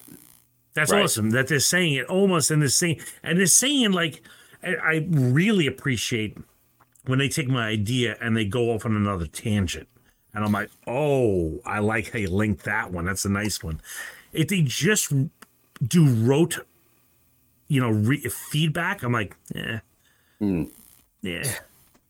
That's 0.74 0.92
right. 0.92 1.04
awesome 1.04 1.30
that 1.32 1.48
they're 1.48 1.60
saying 1.60 1.94
it 1.94 2.06
almost 2.08 2.52
in 2.52 2.60
the 2.60 2.70
same, 2.70 3.00
and 3.24 3.40
they're 3.40 3.46
saying 3.46 3.94
like, 3.94 4.22
I 4.64 5.08
really 5.10 5.66
appreciate 5.66 6.38
when 7.06 7.20
they 7.20 7.30
take 7.30 7.48
my 7.48 7.68
idea 7.68 8.18
and 8.22 8.36
they 8.36 8.46
go 8.46 8.72
off 8.72 8.86
on 8.86 8.96
another 8.96 9.28
tangent. 9.28 9.88
And 10.34 10.44
I'm 10.44 10.52
like, 10.52 10.70
oh, 10.86 11.62
I 11.66 11.80
like 11.80 12.12
how 12.12 12.20
you 12.20 12.30
link 12.30 12.64
that 12.64 12.92
one. 12.92 13.06
That's 13.06 13.26
a 13.26 13.30
nice 13.30 13.64
one. 13.64 13.82
If 14.38 14.50
they 14.50 14.62
just 14.62 15.12
do 15.86 16.06
rote, 16.08 16.60
you 17.68 17.82
know, 17.82 17.90
re- 17.90 18.22
feedback, 18.22 19.04
I'm 19.04 19.12
like, 19.12 19.36
yeah, 19.54 19.80
mm. 20.42 20.70
yeah. 21.22 21.44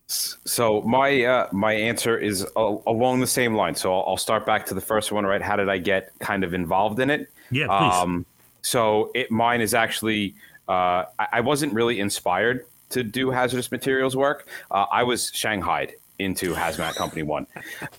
So 0.08 0.82
my 0.82 1.24
uh, 1.24 1.48
my 1.52 1.74
answer 1.74 2.18
is 2.18 2.46
along 2.56 3.20
the 3.20 3.28
same 3.28 3.56
line. 3.56 3.76
So 3.76 3.94
I'll, 3.94 4.06
I'll, 4.08 4.18
start 4.18 4.46
back 4.46 4.66
to 4.68 4.74
the 4.74 4.82
first 4.82 5.12
one. 5.12 5.26
Right? 5.26 5.42
How 5.42 5.56
did 5.56 5.68
I 5.68 5.78
get 5.78 6.12
kind 6.20 6.44
of 6.44 6.54
involved 6.54 7.00
in 7.00 7.10
it? 7.10 7.30
Yeah, 7.52 7.68
please. 7.68 7.96
Um, 7.96 8.26
so 8.62 9.12
it 9.16 9.32
mine 9.32 9.60
is 9.60 9.74
actually 9.74 10.36
uh, 10.68 11.06
I, 11.20 11.28
I, 11.34 11.42
wasn't 11.42 11.74
really 11.74 12.00
inspired 12.00 12.66
to 12.90 13.04
do 13.04 13.32
hazardous 13.32 13.72
materials 13.72 14.16
work. 14.16 14.48
Uh, 14.72 14.86
I 14.92 15.04
was 15.04 15.32
shanghaied 15.34 15.96
into 16.20 16.54
Hazmat 16.54 16.96
Company 16.96 17.24
One. 17.24 17.48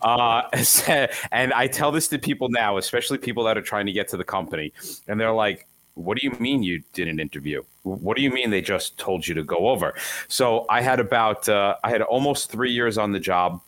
Uh, 0.03 0.43
and 1.33 1.53
I 1.53 1.67
tell 1.67 1.93
this 1.93 2.09
to 2.09 2.19
people 2.19 2.49
now, 2.49 2.77
especially 2.77 3.19
people 3.19 3.45
that 3.45 3.57
are 3.57 3.63
trying 3.63 3.87
to 3.87 3.93
get 3.93 4.09
to 4.09 4.17
the 4.17 4.25
company, 4.25 4.73
and 5.07 5.21
they're 5.21 5.33
like, 5.33 5.67
what 5.99 6.17
do 6.17 6.25
you 6.25 6.33
mean 6.39 6.63
you 6.63 6.83
did 6.93 7.09
an 7.09 7.19
interview? 7.19 7.63
What 7.83 8.17
do 8.17 8.23
you 8.23 8.31
mean 8.31 8.51
they 8.51 8.63
just 8.63 8.99
told 8.99 9.27
you 9.27 9.35
to 9.35 9.43
go 9.43 9.69
over? 9.69 9.95
So 10.29 10.65
I 10.69 10.81
had 10.81 11.01
about, 11.01 11.49
uh, 11.49 11.77
I 11.83 11.91
had 11.91 12.03
almost 12.03 12.51
three 12.51 12.71
years 12.71 12.99
on 12.99 13.13
the 13.13 13.19
job 13.19 13.61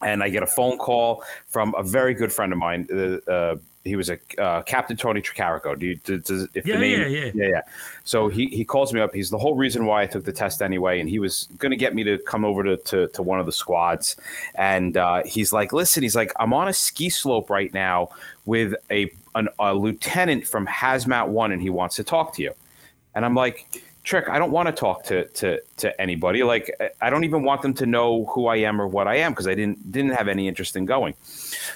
and 0.00 0.22
I 0.22 0.30
get 0.30 0.42
a 0.42 0.46
phone 0.46 0.78
call 0.78 1.22
from 1.48 1.74
a 1.76 1.82
very 1.82 2.14
good 2.14 2.32
friend 2.32 2.52
of 2.52 2.58
mine, 2.58 2.88
uh, 2.90 3.30
uh 3.30 3.56
he 3.84 3.96
was 3.96 4.10
a 4.10 4.18
uh, 4.38 4.62
Captain 4.62 4.96
Tony 4.96 5.20
Tricarico. 5.20 5.78
Do 5.78 5.86
you, 5.86 5.96
does, 5.96 6.48
if 6.54 6.66
yeah, 6.66 6.74
the 6.74 6.80
name, 6.80 7.00
yeah, 7.00 7.06
yeah, 7.06 7.30
yeah, 7.34 7.48
yeah. 7.48 7.60
So 8.04 8.28
he, 8.28 8.46
he 8.46 8.64
calls 8.64 8.92
me 8.92 9.00
up. 9.00 9.12
He's 9.14 9.30
the 9.30 9.38
whole 9.38 9.56
reason 9.56 9.86
why 9.86 10.02
I 10.02 10.06
took 10.06 10.24
the 10.24 10.32
test 10.32 10.62
anyway, 10.62 11.00
and 11.00 11.08
he 11.08 11.18
was 11.18 11.48
going 11.58 11.70
to 11.70 11.76
get 11.76 11.94
me 11.94 12.04
to 12.04 12.18
come 12.18 12.44
over 12.44 12.62
to, 12.62 12.76
to, 12.76 13.08
to 13.08 13.22
one 13.22 13.40
of 13.40 13.46
the 13.46 13.52
squads. 13.52 14.16
And 14.54 14.96
uh, 14.96 15.22
he's 15.24 15.52
like, 15.52 15.72
"Listen, 15.72 16.02
he's 16.02 16.16
like, 16.16 16.32
I'm 16.38 16.52
on 16.52 16.68
a 16.68 16.72
ski 16.72 17.10
slope 17.10 17.50
right 17.50 17.72
now 17.74 18.10
with 18.44 18.74
a 18.90 19.10
an, 19.34 19.48
a 19.58 19.74
lieutenant 19.74 20.46
from 20.46 20.66
Hazmat 20.66 21.28
One, 21.28 21.52
and 21.52 21.60
he 21.60 21.70
wants 21.70 21.96
to 21.96 22.04
talk 22.04 22.34
to 22.34 22.42
you." 22.42 22.52
And 23.14 23.24
I'm 23.24 23.34
like, 23.34 23.82
Trick, 24.04 24.28
I 24.28 24.38
don't 24.38 24.50
want 24.50 24.66
to 24.66 24.72
talk 24.72 25.04
to 25.04 25.26
to 25.28 25.60
to 25.76 26.00
anybody. 26.00 26.42
Like 26.42 26.74
I 27.00 27.08
don't 27.08 27.22
even 27.22 27.44
want 27.44 27.62
them 27.62 27.72
to 27.74 27.86
know 27.86 28.24
who 28.26 28.46
I 28.46 28.56
am 28.56 28.80
or 28.80 28.88
what 28.88 29.06
I 29.06 29.16
am 29.16 29.30
because 29.30 29.46
I 29.46 29.54
didn't 29.54 29.92
didn't 29.92 30.10
have 30.10 30.26
any 30.26 30.48
interest 30.48 30.74
in 30.74 30.86
going. 30.86 31.14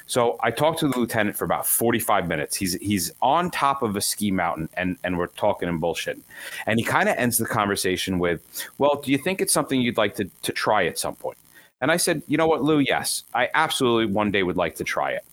So 0.07 0.37
I 0.41 0.51
talked 0.51 0.81
to 0.81 0.89
the 0.89 0.99
lieutenant 0.99 1.37
for 1.37 1.45
about 1.45 1.67
45 1.69 2.27
minutes. 2.27 2.57
He's 2.57 2.75
he's 2.75 3.13
on 3.23 3.53
top 3.53 3.83
of 3.83 3.95
a 3.95 4.01
ski 4.01 4.33
mountain 4.33 4.69
and 4.75 4.99
and 5.05 5.19
we're 5.19 5.29
talking 5.29 5.69
and 5.69 5.81
bullshit. 5.81 6.19
And 6.67 6.81
he 6.81 6.85
kind 6.85 7.09
of 7.09 7.17
ends 7.17 7.39
the 7.39 7.47
conversation 7.47 8.19
with, 8.19 8.43
"Well, 8.79 9.01
do 9.01 9.13
you 9.13 9.19
think 9.19 9.41
it's 9.41 9.53
something 9.53 9.81
you'd 9.81 9.97
like 9.97 10.17
to 10.17 10.25
to 10.25 10.53
try 10.53 10.87
at 10.87 10.99
some 10.99 11.15
point?" 11.15 11.39
And 11.81 11.93
I 11.93 11.97
said, 11.97 12.23
"You 12.27 12.39
know 12.39 12.49
what, 12.49 12.65
Lou? 12.65 12.81
Yes, 12.81 13.23
I 13.35 13.51
absolutely 13.55 14.13
one 14.13 14.33
day 14.33 14.43
would 14.43 14.57
like 14.57 14.75
to 14.77 14.85
try 14.85 15.13
it." 15.13 15.25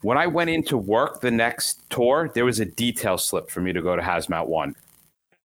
When 0.00 0.18
I 0.18 0.26
went 0.26 0.50
into 0.50 0.76
work 0.76 1.20
the 1.20 1.30
next 1.30 1.88
tour, 1.88 2.30
there 2.34 2.44
was 2.44 2.58
a 2.58 2.64
detail 2.64 3.16
slip 3.16 3.48
for 3.48 3.60
me 3.60 3.72
to 3.72 3.82
go 3.82 3.94
to 3.94 4.02
Hazmat 4.02 4.46
One 4.46 4.74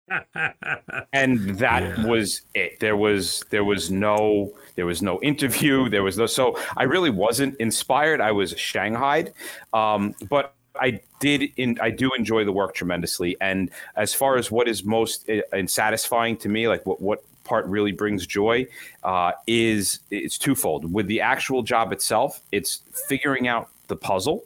and 1.12 1.40
that 1.58 1.82
yeah. 1.82 2.06
was 2.06 2.42
it. 2.54 2.80
There 2.80 2.96
was 2.96 3.44
there 3.50 3.64
was 3.64 3.90
no 3.90 4.52
there 4.76 4.86
was 4.86 5.02
no 5.02 5.20
interview. 5.22 5.88
There 5.88 6.02
was 6.02 6.18
no 6.18 6.26
so 6.26 6.58
i 6.76 6.82
really 6.82 7.10
wasn't 7.10 7.56
inspired. 7.60 8.20
I 8.20 8.32
was 8.32 8.54
shanghaied. 8.54 9.32
Um, 9.72 10.14
but 10.28 10.54
i 10.80 11.00
did 11.20 11.52
in 11.56 11.78
i 11.80 11.88
do 11.88 12.10
enjoy 12.18 12.44
the 12.44 12.52
work 12.52 12.74
tremendously. 12.74 13.36
And 13.40 13.70
as 13.96 14.12
far 14.12 14.36
as 14.36 14.50
what 14.50 14.68
is 14.68 14.84
most 14.84 15.28
uh, 15.30 15.40
and 15.52 15.70
satisfying 15.70 16.36
to 16.38 16.48
me 16.48 16.68
like 16.68 16.84
what 16.84 17.00
what 17.00 17.24
part 17.44 17.66
really 17.66 17.92
brings 17.92 18.26
joy 18.26 18.66
uh, 19.02 19.32
is 19.46 20.00
it's 20.10 20.38
twofold. 20.38 20.90
With 20.92 21.06
the 21.06 21.20
actual 21.20 21.62
job 21.62 21.92
itself 21.92 22.40
it's 22.52 22.82
figuring 23.08 23.48
out 23.48 23.68
the 23.88 23.96
puzzle 23.96 24.44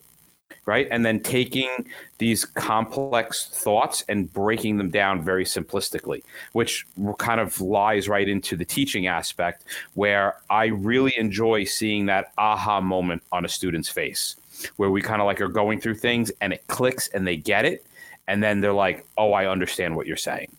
right? 0.66 0.86
And 0.90 1.04
then 1.04 1.20
taking 1.20 1.86
these 2.18 2.44
complex 2.44 3.46
thoughts 3.46 4.04
and 4.08 4.32
breaking 4.32 4.76
them 4.76 4.90
down 4.90 5.22
very 5.22 5.44
simplistically, 5.44 6.22
which 6.52 6.86
kind 7.18 7.40
of 7.40 7.60
lies 7.60 8.08
right 8.08 8.28
into 8.28 8.54
the 8.54 8.64
teaching 8.64 9.06
aspect 9.06 9.64
where 9.94 10.36
I 10.50 10.66
really 10.66 11.14
enjoy 11.16 11.64
seeing 11.64 12.06
that 12.06 12.32
aha 12.36 12.80
moment 12.80 13.22
on 13.32 13.44
a 13.44 13.48
student's 13.48 13.88
face 13.88 14.36
where 14.76 14.90
we 14.90 15.00
kind 15.00 15.22
of 15.22 15.26
like 15.26 15.40
are 15.40 15.48
going 15.48 15.80
through 15.80 15.94
things 15.94 16.30
and 16.40 16.52
it 16.52 16.66
clicks 16.66 17.08
and 17.08 17.26
they 17.26 17.36
get 17.36 17.64
it. 17.64 17.86
And 18.26 18.42
then 18.42 18.60
they're 18.60 18.72
like, 18.74 19.06
oh, 19.16 19.32
I 19.32 19.46
understand 19.46 19.96
what 19.96 20.06
you're 20.06 20.16
saying. 20.16 20.54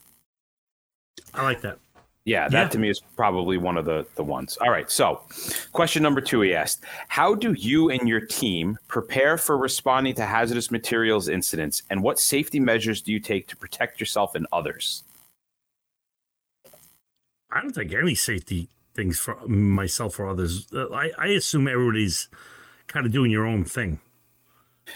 I 1.35 1.43
like 1.43 1.61
that. 1.61 1.77
Yeah, 2.29 2.47
that 2.47 2.61
yeah. 2.61 2.67
to 2.67 2.77
me 2.77 2.89
is 2.91 2.99
probably 3.15 3.57
one 3.57 3.75
of 3.75 3.85
the, 3.85 4.05
the 4.13 4.23
ones. 4.23 4.55
All 4.61 4.69
right. 4.69 4.89
So, 4.91 5.21
question 5.71 6.03
number 6.03 6.21
two 6.21 6.41
he 6.41 6.53
asked 6.53 6.85
How 7.07 7.33
do 7.33 7.53
you 7.53 7.89
and 7.89 8.07
your 8.07 8.19
team 8.19 8.77
prepare 8.87 9.35
for 9.35 9.57
responding 9.57 10.13
to 10.13 10.27
hazardous 10.27 10.69
materials 10.69 11.27
incidents, 11.27 11.81
and 11.89 12.03
what 12.03 12.19
safety 12.19 12.59
measures 12.59 13.01
do 13.01 13.11
you 13.11 13.19
take 13.19 13.47
to 13.47 13.57
protect 13.57 13.99
yourself 13.99 14.35
and 14.35 14.45
others? 14.51 15.05
I 17.51 17.61
don't 17.61 17.73
think 17.73 17.91
any 17.93 18.13
safety 18.13 18.67
things 18.93 19.17
for 19.17 19.35
myself 19.47 20.19
or 20.19 20.29
others. 20.29 20.67
Uh, 20.71 20.93
I, 20.93 21.09
I 21.17 21.27
assume 21.29 21.67
everybody's 21.67 22.27
kind 22.85 23.07
of 23.07 23.11
doing 23.11 23.31
your 23.31 23.47
own 23.47 23.63
thing. 23.63 24.01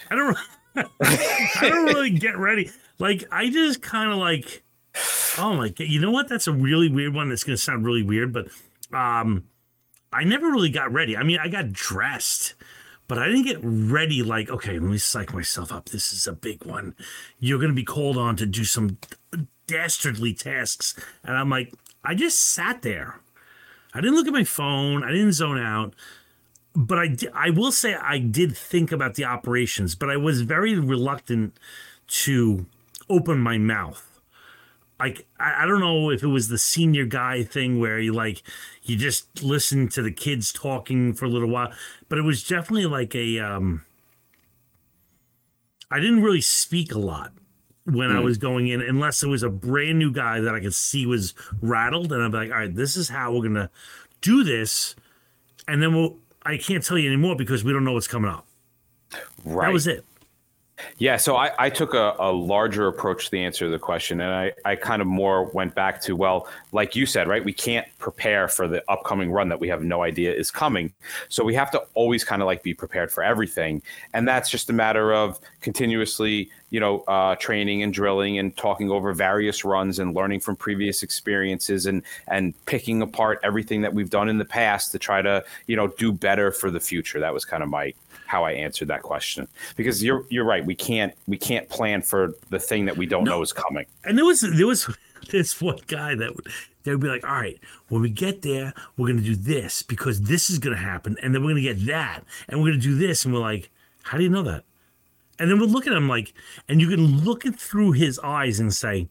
I 0.08 0.14
don't, 0.14 0.36
I 1.00 1.68
don't 1.68 1.86
really 1.86 2.10
get 2.10 2.38
ready. 2.38 2.70
Like, 3.00 3.24
I 3.32 3.50
just 3.50 3.82
kind 3.82 4.12
of 4.12 4.18
like 4.18 4.63
Oh 5.38 5.54
my 5.54 5.68
god! 5.68 5.88
You 5.88 6.00
know 6.00 6.10
what? 6.10 6.28
That's 6.28 6.46
a 6.46 6.52
really 6.52 6.88
weird 6.88 7.14
one. 7.14 7.28
That's 7.28 7.44
going 7.44 7.56
to 7.56 7.62
sound 7.62 7.84
really 7.84 8.02
weird, 8.02 8.32
but 8.32 8.46
um, 8.92 9.44
I 10.12 10.24
never 10.24 10.46
really 10.46 10.70
got 10.70 10.92
ready. 10.92 11.16
I 11.16 11.22
mean, 11.24 11.38
I 11.40 11.48
got 11.48 11.72
dressed, 11.72 12.54
but 13.08 13.18
I 13.18 13.26
didn't 13.26 13.44
get 13.44 13.58
ready. 13.62 14.22
Like, 14.22 14.48
okay, 14.48 14.78
let 14.78 14.90
me 14.90 14.98
psych 14.98 15.34
myself 15.34 15.72
up. 15.72 15.88
This 15.88 16.12
is 16.12 16.26
a 16.26 16.32
big 16.32 16.64
one. 16.64 16.94
You're 17.40 17.58
going 17.58 17.70
to 17.70 17.74
be 17.74 17.84
called 17.84 18.16
on 18.16 18.36
to 18.36 18.46
do 18.46 18.64
some 18.64 18.98
dastardly 19.66 20.34
tasks, 20.34 20.94
and 21.24 21.36
I'm 21.36 21.50
like, 21.50 21.72
I 22.04 22.14
just 22.14 22.40
sat 22.40 22.82
there. 22.82 23.20
I 23.92 24.00
didn't 24.00 24.16
look 24.16 24.26
at 24.26 24.32
my 24.32 24.44
phone. 24.44 25.02
I 25.02 25.10
didn't 25.10 25.32
zone 25.32 25.58
out. 25.58 25.94
But 26.76 26.98
I, 26.98 27.16
I 27.32 27.50
will 27.50 27.70
say 27.70 27.94
I 27.94 28.18
did 28.18 28.56
think 28.56 28.90
about 28.90 29.14
the 29.14 29.24
operations, 29.24 29.94
but 29.94 30.10
I 30.10 30.16
was 30.16 30.40
very 30.42 30.76
reluctant 30.76 31.56
to 32.08 32.66
open 33.08 33.38
my 33.38 33.58
mouth 33.58 34.13
like 34.98 35.26
I, 35.38 35.64
I 35.64 35.66
don't 35.66 35.80
know 35.80 36.10
if 36.10 36.22
it 36.22 36.28
was 36.28 36.48
the 36.48 36.58
senior 36.58 37.04
guy 37.04 37.42
thing 37.42 37.80
where 37.80 37.98
you 37.98 38.12
like 38.12 38.42
you 38.82 38.96
just 38.96 39.42
listen 39.42 39.88
to 39.88 40.02
the 40.02 40.12
kids 40.12 40.52
talking 40.52 41.12
for 41.12 41.24
a 41.24 41.28
little 41.28 41.48
while, 41.48 41.72
but 42.08 42.18
it 42.18 42.22
was 42.22 42.46
definitely 42.46 42.86
like 42.86 43.14
a 43.14 43.38
um 43.40 43.84
I 45.90 46.00
didn't 46.00 46.22
really 46.22 46.40
speak 46.40 46.94
a 46.94 46.98
lot 46.98 47.32
when 47.84 48.08
mm. 48.08 48.16
I 48.16 48.18
hmm. 48.18 48.24
was 48.24 48.38
going 48.38 48.68
in, 48.68 48.80
unless 48.80 49.22
it 49.22 49.28
was 49.28 49.42
a 49.42 49.50
brand 49.50 49.98
new 49.98 50.10
guy 50.10 50.40
that 50.40 50.54
I 50.54 50.60
could 50.60 50.74
see 50.74 51.06
was 51.06 51.34
rattled, 51.60 52.12
and 52.12 52.22
I'm 52.22 52.32
like, 52.32 52.50
all 52.50 52.56
right, 52.56 52.74
this 52.74 52.96
is 52.96 53.10
how 53.10 53.32
we're 53.32 53.42
gonna 53.42 53.70
do 54.20 54.42
this, 54.44 54.94
and 55.68 55.82
then 55.82 55.94
we'll. 55.94 56.18
I 56.46 56.58
can't 56.58 56.84
tell 56.84 56.98
you 56.98 57.08
anymore 57.08 57.36
because 57.36 57.64
we 57.64 57.72
don't 57.72 57.84
know 57.84 57.94
what's 57.94 58.08
coming 58.08 58.30
up. 58.30 58.46
Right. 59.44 59.68
That 59.68 59.72
was 59.72 59.86
it. 59.86 60.04
Yeah, 60.98 61.16
so 61.16 61.36
I, 61.36 61.52
I 61.58 61.70
took 61.70 61.94
a, 61.94 62.16
a, 62.18 62.32
larger 62.32 62.88
approach 62.88 63.26
to 63.26 63.30
the 63.30 63.44
answer 63.44 63.66
to 63.66 63.70
the 63.70 63.78
question, 63.78 64.20
and 64.20 64.32
I, 64.32 64.52
I 64.64 64.74
kind 64.74 65.00
of 65.00 65.06
more 65.06 65.44
went 65.44 65.74
back 65.74 66.00
to, 66.02 66.16
well, 66.16 66.48
like 66.72 66.96
you 66.96 67.06
said, 67.06 67.28
right? 67.28 67.44
We 67.44 67.52
can't 67.52 67.86
prepare 67.98 68.48
for 68.48 68.66
the 68.66 68.82
upcoming 68.90 69.30
run 69.30 69.48
that 69.50 69.60
we 69.60 69.68
have 69.68 69.84
no 69.84 70.02
idea 70.02 70.34
is 70.34 70.50
coming. 70.50 70.92
So 71.28 71.44
we 71.44 71.54
have 71.54 71.70
to 71.72 71.82
always 71.94 72.24
kind 72.24 72.42
of 72.42 72.46
like 72.46 72.64
be 72.64 72.74
prepared 72.74 73.12
for 73.12 73.22
everything. 73.22 73.82
And 74.14 74.26
that's 74.26 74.50
just 74.50 74.68
a 74.68 74.72
matter 74.72 75.12
of 75.14 75.38
continuously, 75.60 76.50
you 76.70 76.80
know, 76.80 77.00
uh, 77.02 77.36
training 77.36 77.84
and 77.84 77.92
drilling 77.92 78.38
and 78.38 78.56
talking 78.56 78.90
over 78.90 79.12
various 79.12 79.64
runs 79.64 80.00
and 80.00 80.12
learning 80.12 80.40
from 80.40 80.56
previous 80.56 81.04
experiences 81.04 81.86
and, 81.86 82.02
and 82.26 82.52
picking 82.66 83.00
apart 83.00 83.38
everything 83.44 83.82
that 83.82 83.94
we've 83.94 84.10
done 84.10 84.28
in 84.28 84.38
the 84.38 84.44
past 84.44 84.90
to 84.92 84.98
try 84.98 85.22
to, 85.22 85.44
you 85.66 85.76
know, 85.76 85.86
do 85.86 86.12
better 86.12 86.50
for 86.50 86.70
the 86.70 86.80
future. 86.80 87.20
That 87.20 87.32
was 87.32 87.44
kind 87.44 87.62
of 87.62 87.68
my 87.68 87.94
how 88.26 88.44
I 88.44 88.52
answered 88.52 88.88
that 88.88 89.02
question 89.02 89.48
because 89.76 90.02
you're 90.02 90.24
you're 90.28 90.44
right. 90.44 90.64
We 90.64 90.74
can't 90.74 91.14
we 91.26 91.36
can't 91.36 91.68
plan 91.68 92.02
for 92.02 92.34
the 92.50 92.58
thing 92.58 92.84
that 92.86 92.96
we 92.96 93.06
don't 93.06 93.24
no. 93.24 93.32
know 93.32 93.42
is 93.42 93.52
coming. 93.52 93.86
And 94.04 94.16
there 94.16 94.24
was 94.24 94.40
there 94.40 94.66
was 94.66 94.88
this 95.30 95.60
one 95.60 95.78
guy 95.86 96.14
that 96.14 96.34
would 96.34 96.48
they 96.84 96.90
would 96.90 97.00
be 97.00 97.08
like, 97.08 97.24
all 97.24 97.36
right, 97.36 97.58
when 97.88 98.02
we 98.02 98.10
get 98.10 98.42
there, 98.42 98.74
we're 98.96 99.08
gonna 99.08 99.22
do 99.22 99.36
this 99.36 99.82
because 99.82 100.22
this 100.22 100.50
is 100.50 100.58
gonna 100.58 100.76
happen, 100.76 101.16
and 101.22 101.34
then 101.34 101.42
we're 101.42 101.50
gonna 101.50 101.62
get 101.62 101.86
that, 101.86 102.24
and 102.48 102.60
we're 102.60 102.70
gonna 102.70 102.80
do 102.80 102.96
this, 102.96 103.24
and 103.24 103.32
we're 103.34 103.40
like, 103.40 103.70
how 104.02 104.18
do 104.18 104.24
you 104.24 104.30
know 104.30 104.42
that? 104.42 104.64
And 105.38 105.50
then 105.50 105.58
we 105.58 105.66
look 105.66 105.86
at 105.86 105.92
him 105.92 106.08
like, 106.08 106.32
and 106.68 106.80
you 106.80 106.88
can 106.88 107.24
look 107.24 107.44
it 107.44 107.58
through 107.58 107.92
his 107.92 108.18
eyes 108.20 108.60
and 108.60 108.72
say, 108.72 109.08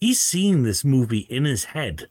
he's 0.00 0.20
seeing 0.20 0.62
this 0.62 0.84
movie 0.84 1.26
in 1.30 1.44
his 1.44 1.64
head. 1.64 2.08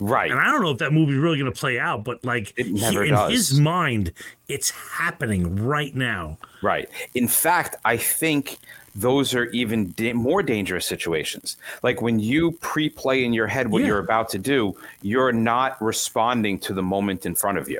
Right. 0.00 0.30
And 0.30 0.40
I 0.40 0.44
don't 0.46 0.62
know 0.62 0.70
if 0.70 0.78
that 0.78 0.92
movie's 0.92 1.18
really 1.18 1.38
going 1.38 1.52
to 1.52 1.58
play 1.58 1.78
out, 1.78 2.04
but 2.04 2.24
like 2.24 2.52
It 2.56 2.68
never 2.68 3.02
he, 3.02 3.10
in 3.10 3.14
does. 3.14 3.30
his 3.32 3.60
mind, 3.60 4.12
it's 4.48 4.70
happening 4.70 5.56
right 5.64 5.94
now. 5.94 6.38
Right. 6.62 6.88
In 7.14 7.28
fact, 7.28 7.76
I 7.84 7.96
think 7.98 8.56
those 8.94 9.34
are 9.34 9.44
even 9.50 9.92
da- 9.92 10.14
more 10.14 10.42
dangerous 10.42 10.86
situations. 10.86 11.56
Like 11.82 12.00
when 12.02 12.18
you 12.18 12.52
pre 12.60 12.88
play 12.90 13.24
in 13.24 13.32
your 13.32 13.46
head 13.46 13.70
what 13.70 13.82
Yeah. 13.82 13.88
you're 13.88 13.98
about 13.98 14.30
to 14.30 14.38
do, 14.38 14.74
you're 15.02 15.32
not 15.32 15.80
responding 15.82 16.58
to 16.60 16.72
the 16.74 16.82
moment 16.82 17.26
in 17.26 17.34
front 17.34 17.58
of 17.58 17.68
you. 17.68 17.78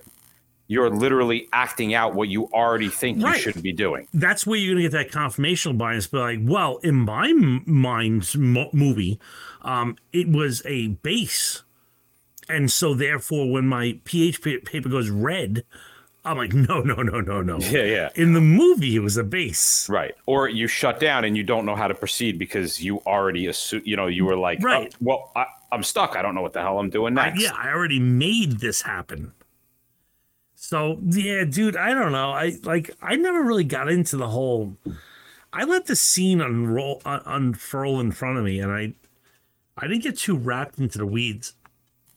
You're 0.68 0.88
literally 0.90 1.48
acting 1.52 1.94
out 1.94 2.14
what 2.14 2.28
you 2.28 2.44
already 2.52 2.90
think 2.90 3.20
Right. 3.24 3.34
you 3.34 3.40
should 3.52 3.60
be 3.60 3.72
doing. 3.72 4.06
That's 4.14 4.46
where 4.46 4.56
you're 4.56 4.74
going 4.76 4.84
to 4.88 4.90
get 4.90 5.10
that 5.12 5.18
confirmational 5.18 5.76
bias. 5.76 6.06
But 6.06 6.20
like, 6.20 6.38
well, 6.42 6.76
in 6.84 6.94
my 6.94 7.28
m- 7.28 7.64
mind's 7.66 8.36
mo- 8.36 8.70
movie, 8.72 9.18
um, 9.62 9.96
it 10.12 10.28
was 10.28 10.62
a 10.66 10.88
base. 10.88 11.62
And 12.50 12.70
so 12.70 12.94
therefore, 12.94 13.50
when 13.50 13.66
my 13.66 13.98
pH 14.04 14.42
paper 14.42 14.88
goes 14.88 15.08
red, 15.10 15.64
I'm 16.24 16.36
like, 16.36 16.52
no, 16.52 16.80
no, 16.82 16.96
no, 16.96 17.20
no, 17.20 17.40
no. 17.42 17.58
Yeah, 17.60 17.84
yeah. 17.84 18.08
In 18.14 18.34
the 18.34 18.40
movie, 18.40 18.94
it 18.96 19.00
was 19.00 19.16
a 19.16 19.24
base. 19.24 19.88
Right. 19.88 20.14
Or 20.26 20.48
you 20.48 20.66
shut 20.66 21.00
down 21.00 21.24
and 21.24 21.36
you 21.36 21.42
don't 21.42 21.64
know 21.64 21.74
how 21.76 21.88
to 21.88 21.94
proceed 21.94 22.38
because 22.38 22.82
you 22.82 22.98
already 23.06 23.46
assume, 23.46 23.82
you 23.84 23.96
know, 23.96 24.06
you 24.06 24.24
were 24.26 24.36
like, 24.36 24.58
oh, 24.62 24.66
Right. 24.66 24.92
"Oh, 24.94 24.98
well, 25.00 25.32
I, 25.34 25.46
I'm 25.72 25.82
stuck. 25.82 26.16
I 26.16 26.22
don't 26.22 26.34
know 26.34 26.42
what 26.42 26.52
the 26.52 26.60
hell 26.60 26.78
I'm 26.78 26.90
doing 26.90 27.16
I- 27.16 27.30
next. 27.30 27.42
yeah, 27.42 27.52
I 27.56 27.68
already 27.70 28.00
made 28.00 28.60
this 28.60 28.82
happen. 28.82 29.32
So 30.54 30.98
yeah, 31.06 31.44
dude, 31.44 31.74
I 31.76 31.94
don't 31.94 32.12
know. 32.12 32.32
I 32.32 32.52
like 32.64 32.90
I 33.00 33.16
never 33.16 33.42
really 33.42 33.64
got 33.64 33.88
into 33.90 34.16
the 34.18 34.28
whole. 34.28 34.76
I 35.52 35.64
let 35.64 35.86
the 35.86 35.96
scene 35.96 36.40
unroll, 36.42 37.00
un- 37.06 37.22
unfurl 37.24 37.98
in 37.98 38.12
front 38.12 38.36
of 38.38 38.44
me, 38.44 38.60
and 38.60 38.70
I, 38.70 38.92
I 39.78 39.86
didn't 39.88 40.02
get 40.02 40.18
too 40.18 40.36
wrapped 40.36 40.78
into 40.78 40.98
the 40.98 41.06
weeds. 41.06 41.54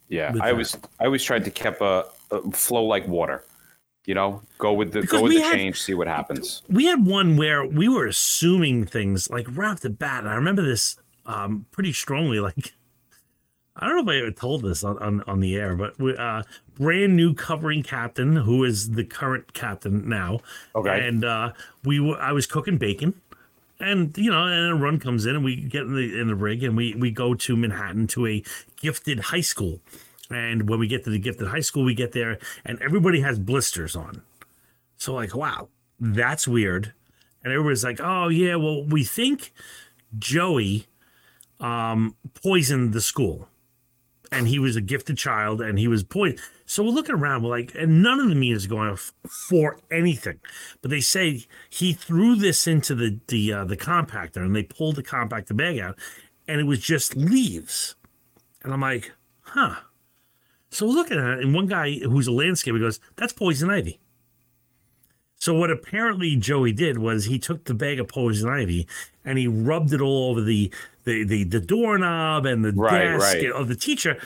Yeah, 0.10 0.34
I 0.42 0.54
was 0.54 0.78
I 1.00 1.06
always 1.06 1.24
tried 1.24 1.46
to 1.46 1.52
keep 1.52 1.82
a, 1.82 2.06
a 2.32 2.52
flow 2.52 2.84
like 2.84 3.08
water. 3.08 3.44
You 4.06 4.16
know, 4.16 4.42
go 4.58 4.74
with 4.74 4.92
the 4.92 5.02
Because 5.02 5.20
go 5.20 5.24
with 5.24 5.34
the 5.34 5.42
had- 5.42 5.54
change, 5.54 5.82
see 5.82 5.94
what 5.94 6.08
happens. 6.08 6.62
We 6.68 6.86
had 6.86 7.06
one 7.06 7.38
where 7.38 7.66
we 7.66 7.88
were 7.88 8.06
assuming 8.06 8.86
things 8.86 9.30
like 9.30 9.48
right 9.56 9.72
off 9.72 9.80
the 9.80 9.90
bat. 9.90 10.20
And 10.20 10.30
I 10.30 10.36
remember 10.36 10.62
this 10.62 10.98
um, 11.26 11.66
pretty 11.72 11.94
strongly. 11.94 12.42
Like 12.42 12.74
I 13.78 13.88
don't 13.88 13.96
know 14.06 14.12
if 14.12 14.16
I 14.16 14.20
ever 14.22 14.32
told 14.32 14.62
this 14.62 14.84
on, 14.84 15.00
on, 15.00 15.22
on 15.26 15.40
the 15.40 15.56
air, 15.56 15.76
but 15.76 15.98
we, 16.00 16.16
uh, 16.16 16.44
brand 16.76 17.16
new 17.16 17.34
covering 17.34 17.82
captain 17.82 18.36
who 18.36 18.64
is 18.64 18.92
the 18.92 19.04
current 19.04 19.54
captain 19.54 20.08
now. 20.08 20.42
Okay. 20.76 21.08
And 21.08 21.26
uh, 21.26 21.54
we 21.84 22.00
were, 22.00 22.18
I 22.20 22.34
was 22.34 22.46
cooking 22.46 22.78
bacon. 22.78 23.20
And 23.84 24.18
you 24.18 24.32
know, 24.32 24.46
and 24.46 24.72
a 24.72 24.76
run 24.76 25.00
comes 25.00 25.26
in, 25.26 25.36
and 25.36 25.44
we 25.44 25.58
get 25.58 25.84
in 25.84 25.96
the 25.96 26.20
in 26.20 26.28
the 26.28 26.36
rig, 26.36 26.64
and 26.64 26.78
we 26.78 26.96
we 26.96 27.12
go 27.12 27.34
to 27.34 27.56
Manhattan 27.58 28.08
to 28.08 28.28
a 28.28 28.44
gifted 28.80 29.20
high 29.20 29.42
school. 29.42 29.82
And 30.30 30.70
when 30.70 30.80
we 30.80 30.88
get 30.88 31.04
to 31.04 31.10
the 31.10 31.20
gifted 31.20 31.48
high 31.50 31.60
school, 31.60 31.84
we 31.84 31.94
get 31.94 32.14
there, 32.14 32.40
and 32.66 32.82
everybody 32.82 33.22
has 33.22 33.38
blisters 33.38 33.96
on. 33.96 34.22
So 34.98 35.14
like, 35.14 35.36
wow, 35.36 35.68
that's 36.00 36.48
weird. 36.48 36.94
And 37.44 37.52
everybody's 37.52 37.84
like, 37.84 38.00
oh 38.02 38.30
yeah, 38.30 38.56
well, 38.56 38.86
we 38.86 39.04
think 39.04 39.54
Joey 40.18 40.88
um 41.60 42.16
poisoned 42.42 42.94
the 42.94 43.02
school. 43.02 43.48
And 44.34 44.48
he 44.48 44.60
was 44.60 44.76
a 44.76 44.82
gifted 44.82 45.18
child 45.18 45.62
and 45.62 45.78
he 45.78 45.88
was 45.88 46.04
poisoned. 46.04 46.40
So 46.66 46.84
we're 46.84 46.92
looking 46.92 47.16
around, 47.16 47.44
we're 47.44 47.50
like, 47.50 47.74
and 47.76 48.02
none 48.02 48.20
of 48.20 48.30
the 48.30 48.36
meters 48.36 48.68
going 48.68 48.98
for 49.50 49.80
anything. 49.92 50.40
But 50.82 50.92
they 50.92 51.02
say 51.02 51.46
he 51.70 51.94
threw 51.94 52.36
this 52.36 52.68
into 52.68 52.96
the 52.96 53.20
the 53.28 53.54
uh, 53.54 53.66
the 53.66 53.78
compactor 53.78 54.38
and 54.38 54.56
they 54.56 54.64
pulled 54.64 54.96
the 54.96 55.04
compactor 55.04 55.56
bag 55.56 55.80
out 55.80 55.98
and 56.48 56.60
it 56.60 56.66
was 56.66 56.80
just 56.80 57.16
leaves. 57.16 57.96
And 58.64 58.74
I'm 58.74 58.82
like, 58.82 59.12
huh. 59.42 59.76
So 60.70 60.88
we're 60.88 60.94
looking 60.94 61.20
at 61.20 61.38
it, 61.38 61.44
and 61.44 61.54
one 61.54 61.68
guy 61.68 62.00
who's 62.00 62.28
a 62.28 62.32
landscaper 62.32 62.80
goes, 62.80 63.00
That's 63.16 63.34
poison 63.34 63.70
ivy. 63.70 64.00
So 65.36 65.54
what 65.54 65.70
apparently 65.70 66.38
Joey 66.38 66.72
did 66.72 66.98
was 66.98 67.26
he 67.26 67.38
took 67.38 67.66
the 67.66 67.74
bag 67.74 68.00
of 68.00 68.08
poison 68.08 68.50
ivy 68.50 68.88
and 69.26 69.38
he 69.38 69.46
rubbed 69.46 69.92
it 69.92 70.00
all 70.00 70.32
over 70.32 70.42
the 70.42 70.74
the 71.06 71.24
the, 71.24 71.44
the 71.44 71.60
doorknob 71.60 72.46
and 72.46 72.64
the 72.64 72.72
Right, 72.72 73.18
desk 73.18 73.36
right. 73.36 73.52
of 73.52 73.68
the 73.68 73.76
teacher 73.76 74.18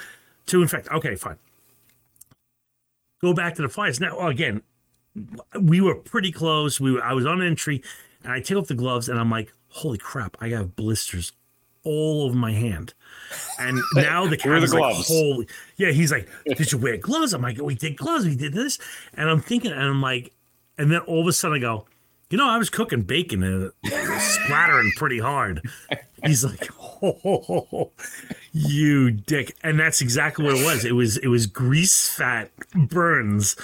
to 0.48 0.62
infect. 0.62 0.90
Okay, 0.92 1.16
fine. 1.16 1.38
Go 3.22 3.34
back 3.34 3.56
to 3.56 3.62
the 3.62 3.70
flies. 3.70 4.00
Now 4.00 4.28
again, 4.28 4.62
we 5.60 5.82
were 5.82 5.96
pretty 5.96 6.32
close. 6.32 6.80
We 6.80 6.92
were, 6.92 7.04
I 7.04 7.14
was 7.14 7.26
on 7.26 7.42
entry, 7.42 7.82
and 8.24 8.32
I 8.32 8.40
take 8.40 8.58
off 8.58 8.68
the 8.68 8.76
gloves, 8.76 9.10
and 9.10 9.20
I'm 9.20 9.32
like, 9.32 9.54
"Holy 9.70 9.98
crap! 9.98 10.38
I 10.40 10.50
have 10.50 10.76
blisters 10.76 11.32
all 11.84 12.24
over 12.24 12.36
my 12.36 12.52
hand." 12.52 12.94
And 13.60 13.80
now 13.96 14.28
the 14.28 14.38
Where 14.44 14.56
are 14.58 14.60
the 14.60 14.68
captain's 14.68 14.74
like, 14.74 14.96
"Holy, 15.08 15.48
yeah." 15.78 15.92
He's 15.92 16.12
like, 16.12 16.30
"Did 16.46 16.72
you 16.72 16.78
wear 16.78 16.98
gloves?" 16.98 17.34
I'm 17.34 17.42
like, 17.42 17.60
"We 17.60 17.74
did 17.74 17.98
gloves. 17.98 18.26
We 18.26 18.36
did 18.36 18.54
this," 18.54 18.78
and 19.16 19.30
I'm 19.30 19.42
thinking, 19.42 19.72
and 19.72 19.82
I'm 19.82 20.02
like, 20.02 20.32
and 20.78 20.92
then 20.92 21.00
all 21.02 21.22
of 21.22 21.28
a 21.28 21.34
sudden 21.34 21.58
I 21.58 21.60
go, 21.60 21.88
"You 22.30 22.38
know, 22.38 22.50
I 22.50 22.58
was 22.58 22.70
cooking 22.70 23.02
bacon 23.04 23.44
and 23.44 23.72
it 23.84 24.10
was 24.10 24.24
splattering 24.24 24.92
pretty 24.96 25.20
hard." 25.20 25.62
He's 26.26 26.44
like, 26.44 26.68
"Oh, 27.02 27.92
you 28.52 29.12
dick!" 29.12 29.56
And 29.64 29.80
that's 29.80 30.02
exactly 30.02 30.46
what 30.46 30.56
it 30.56 30.66
was. 30.66 30.84
It 30.86 30.94
was 30.94 31.18
it 31.18 31.28
was 31.28 31.46
grease 31.46 32.10
fat 32.10 32.52
burns 32.76 33.56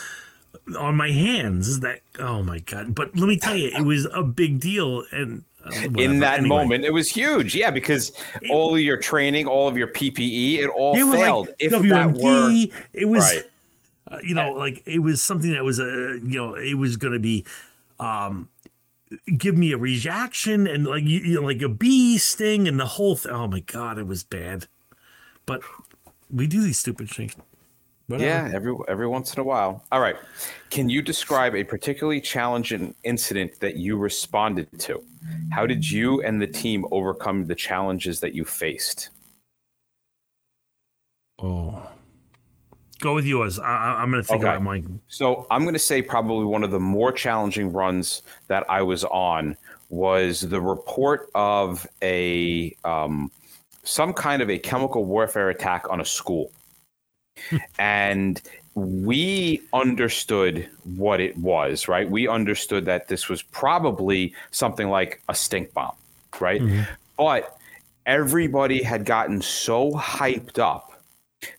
on 0.78 0.96
my 0.96 1.10
hands. 1.12 1.80
That 1.82 2.02
oh 2.20 2.44
my 2.44 2.60
god! 2.60 2.94
But 2.96 3.16
let 3.18 3.28
me 3.28 3.38
tell 3.38 3.56
you, 3.56 3.70
it 3.76 3.84
was 3.84 4.06
a 4.14 4.22
big 4.24 4.60
deal. 4.60 5.04
And 5.12 5.44
uh, 5.66 5.72
In 5.98 6.20
that 6.20 6.40
Anyway. 6.40 6.48
moment, 6.50 6.86
it 6.86 6.94
was 6.94 7.10
huge. 7.10 7.56
Yeah, 7.56 7.72
because 7.72 8.12
all 8.50 8.76
of 8.76 8.82
your 8.82 8.98
training, 8.98 9.48
all 9.48 9.68
of 9.68 9.76
your 9.78 9.88
PPE, 9.88 10.60
it 10.60 10.68
all 10.70 10.96
it 10.96 11.12
failed. 11.18 11.48
like 11.48 11.56
if 11.60 11.72
that 11.72 12.14
were 12.14 12.52
it 12.94 13.06
was, 13.06 13.24
right, 13.24 13.44
uh, 14.12 14.18
you 14.24 14.36
know, 14.36 14.52
like 14.52 14.84
it 14.86 15.00
was 15.00 15.22
something 15.24 15.52
that 15.54 15.64
was 15.64 15.80
a, 15.80 16.20
you 16.24 16.38
know, 16.38 16.54
it 16.56 16.76
was 16.76 16.98
going 16.98 17.14
to 17.14 17.20
be, 17.20 17.46
um, 18.00 18.48
give 19.38 19.58
me 19.58 19.72
a 19.72 19.78
reaction 19.78 20.68
and 20.68 20.86
like 20.86 21.04
you, 21.04 21.20
you 21.20 21.36
know, 21.36 21.48
like 21.48 21.62
a 21.62 21.70
bee 21.70 22.18
sting 22.18 22.68
and 22.68 22.80
the 22.80 22.86
whole 22.86 23.16
thing. 23.16 23.32
Oh 23.32 23.48
my 23.48 23.60
god, 23.62 23.98
it 23.98 24.08
was 24.08 24.24
bad. 24.24 24.68
But 25.46 25.62
we 26.32 26.48
do 26.48 26.62
these 26.62 26.80
stupid 26.80 27.10
things. 27.10 27.36
Whatever. 28.08 28.30
yeah, 28.30 28.52
every 28.54 28.76
every 28.90 29.08
once 29.08 29.34
in 29.34 29.40
a 29.40 29.44
while. 29.44 29.86
All 29.92 30.02
right, 30.02 30.18
can 30.70 30.90
you 30.90 31.02
describe 31.02 31.56
a 31.56 31.64
particularly 31.64 32.20
challenging 32.20 32.94
incident 33.04 33.60
that 33.62 33.78
you 33.78 33.98
responded 33.98 34.68
to? 34.80 35.02
How 35.52 35.66
did 35.66 35.90
you 35.90 36.22
and 36.22 36.42
the 36.42 36.48
team 36.48 36.86
overcome 36.92 37.46
the 37.46 37.56
challenges 37.56 38.20
that 38.20 38.34
you 38.34 38.44
faced? 38.44 39.10
Oh. 41.40 41.82
Go 43.04 43.16
with 43.16 43.26
yours. 43.26 43.60
I, 43.60 43.98
I'm 44.02 44.12
going 44.12 44.24
to 44.24 44.28
think 44.28 44.42
Okay. 44.42 44.50
about 44.50 44.64
mine. 44.64 45.02
So 45.10 45.46
I'm 45.52 45.64
going 45.64 45.74
to 45.74 45.80
say 45.80 46.02
probably 46.02 46.46
one 46.46 46.64
of 46.64 46.72
the 46.72 46.80
more 46.80 47.12
challenging 47.12 47.74
runs 47.74 48.22
that 48.48 48.64
I 48.70 48.82
was 48.82 49.04
on 49.04 49.58
was 49.90 50.40
the 50.40 50.62
report 50.62 51.30
of 51.36 51.86
a 52.02 52.74
um, 52.86 53.30
some 53.84 54.14
kind 54.14 54.42
of 54.42 54.50
a 54.50 54.58
chemical 54.58 55.04
warfare 55.04 55.50
attack 55.50 55.86
on 55.90 56.00
a 56.00 56.06
school, 56.06 56.50
and 57.78 58.42
we 58.74 59.62
understood 59.74 60.70
what 60.96 61.20
it 61.20 61.38
was. 61.38 61.90
Right, 61.90 62.10
we 62.10 62.30
understood 62.30 62.86
that 62.86 63.10
this 63.10 63.28
was 63.28 63.42
probably 63.42 64.34
something 64.52 64.88
like 64.88 65.22
a 65.28 65.36
stink 65.36 65.74
bomb, 65.74 65.98
right? 66.40 66.62
But 67.18 67.58
everybody 68.06 68.82
had 68.82 69.04
gotten 69.04 69.42
so 69.42 69.92
hyped 69.92 70.58
up 70.58 70.93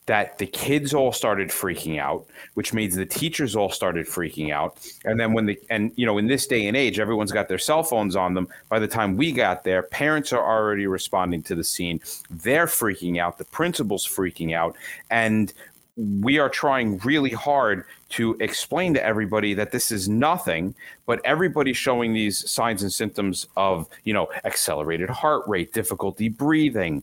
that 0.06 0.38
the 0.38 0.46
kids 0.46 0.94
all 0.94 1.12
started 1.12 1.48
freaking 1.48 1.98
out, 1.98 2.26
which 2.54 2.72
means 2.72 2.94
the 2.94 3.06
teachers 3.06 3.56
all 3.56 3.70
started 3.70 4.06
freaking 4.06 4.52
out. 4.52 4.76
And 5.04 5.18
then 5.18 5.32
when 5.32 5.46
the 5.46 5.58
and 5.70 5.92
you 5.96 6.06
know 6.06 6.18
in 6.18 6.26
this 6.26 6.46
day 6.46 6.66
and 6.66 6.76
age, 6.76 6.98
everyone's 6.98 7.32
got 7.32 7.48
their 7.48 7.58
cell 7.58 7.82
phones 7.82 8.16
on 8.16 8.34
them. 8.34 8.48
By 8.68 8.78
the 8.78 8.88
time 8.88 9.16
we 9.16 9.32
got 9.32 9.64
there, 9.64 9.82
parents 9.82 10.32
are 10.32 10.44
already 10.44 10.86
responding 10.86 11.42
to 11.44 11.54
the 11.54 11.64
scene. 11.64 12.00
They're 12.30 12.66
freaking 12.66 13.18
out. 13.18 13.38
The 13.38 13.44
principal's 13.44 14.06
freaking 14.06 14.54
out, 14.54 14.76
and 15.10 15.52
we 15.96 16.38
are 16.38 16.48
trying 16.48 16.98
really 16.98 17.30
hard 17.30 17.84
to 18.10 18.36
explain 18.40 18.94
to 18.94 19.04
everybody 19.04 19.54
that 19.54 19.70
this 19.70 19.90
is 19.90 20.08
nothing, 20.08 20.74
but 21.06 21.20
everybody's 21.24 21.76
showing 21.76 22.12
these 22.12 22.48
signs 22.50 22.82
and 22.82 22.92
symptoms 22.92 23.46
of, 23.56 23.88
you 24.02 24.12
know, 24.12 24.28
accelerated 24.44 25.08
heart 25.08 25.46
rate, 25.46 25.72
difficulty 25.72 26.28
breathing, 26.28 27.02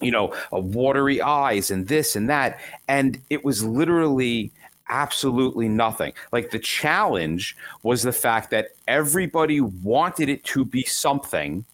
you 0.00 0.10
know, 0.10 0.34
watery 0.52 1.20
eyes 1.20 1.70
and 1.70 1.88
this 1.88 2.16
and 2.16 2.28
that. 2.30 2.60
And 2.88 3.20
it 3.30 3.44
was 3.44 3.64
literally 3.64 4.52
absolutely 4.88 5.68
nothing. 5.68 6.12
Like 6.32 6.50
the 6.50 6.58
challenge 6.58 7.56
was 7.82 8.02
the 8.02 8.12
fact 8.12 8.50
that 8.50 8.68
everybody 8.86 9.60
wanted 9.60 10.28
it 10.28 10.44
to 10.44 10.64
be 10.64 10.84
something 10.84 11.64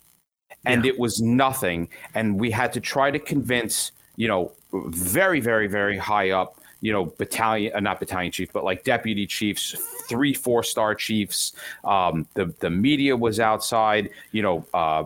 and 0.64 0.86
it 0.86 0.98
was 0.98 1.20
nothing. 1.20 1.88
And 2.14 2.38
we 2.38 2.50
had 2.50 2.72
to 2.74 2.80
try 2.80 3.10
to 3.10 3.18
convince, 3.18 3.92
you 4.16 4.28
know, 4.28 4.52
very, 4.72 5.40
very, 5.40 5.66
very 5.66 5.98
high 5.98 6.30
up 6.30 6.58
you 6.82 6.92
know, 6.92 7.06
battalion, 7.16 7.72
uh, 7.74 7.80
not 7.80 8.00
battalion 8.00 8.32
chief, 8.32 8.52
but 8.52 8.64
like 8.64 8.82
deputy 8.82 9.24
chiefs, 9.24 9.76
three, 10.08 10.34
four 10.34 10.64
star 10.64 10.94
chiefs. 10.96 11.52
Um, 11.84 12.26
the 12.34 12.52
the 12.58 12.70
media 12.70 13.16
was 13.16 13.38
outside. 13.38 14.10
You 14.32 14.42
know, 14.42 14.66
uh, 14.74 15.04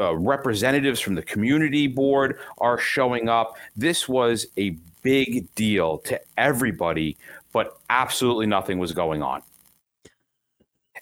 uh, 0.00 0.16
representatives 0.16 1.00
from 1.00 1.14
the 1.14 1.22
community 1.22 1.86
board 1.86 2.38
are 2.58 2.78
showing 2.78 3.28
up. 3.28 3.56
This 3.76 4.08
was 4.08 4.46
a 4.56 4.70
big 5.02 5.52
deal 5.54 5.98
to 5.98 6.20
everybody, 6.36 7.16
but 7.52 7.78
absolutely 7.90 8.46
nothing 8.46 8.78
was 8.78 8.92
going 8.92 9.22
on. 9.22 9.42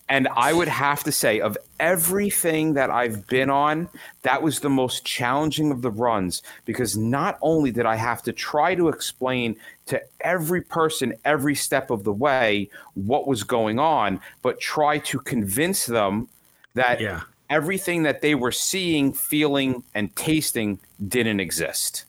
And 0.08 0.28
I 0.36 0.52
would 0.52 0.68
have 0.68 1.02
to 1.04 1.10
say, 1.10 1.40
of 1.40 1.58
everything 1.80 2.74
that 2.74 2.90
I've 2.90 3.26
been 3.26 3.50
on, 3.50 3.88
that 4.22 4.40
was 4.40 4.60
the 4.60 4.70
most 4.70 5.04
challenging 5.04 5.72
of 5.72 5.82
the 5.82 5.90
runs 5.90 6.42
because 6.64 6.96
not 6.96 7.38
only 7.42 7.72
did 7.72 7.86
I 7.86 7.96
have 7.96 8.22
to 8.22 8.32
try 8.32 8.76
to 8.76 8.88
explain 8.88 9.56
to 9.86 10.00
every 10.20 10.60
person 10.60 11.12
every 11.24 11.56
step 11.56 11.90
of 11.90 12.04
the 12.04 12.12
way 12.12 12.70
what 12.94 13.26
was 13.26 13.42
going 13.42 13.80
on, 13.80 14.20
but 14.42 14.60
try 14.60 14.98
to 14.98 15.18
convince 15.18 15.86
them 15.86 16.28
that 16.74 17.00
yeah. 17.00 17.22
Everything 17.50 18.02
that 18.04 18.20
they 18.20 18.34
were 18.34 18.52
seeing, 18.52 19.12
feeling, 19.12 19.84
and 19.94 20.14
tasting 20.16 20.80
didn't 21.06 21.40
exist. 21.40 22.04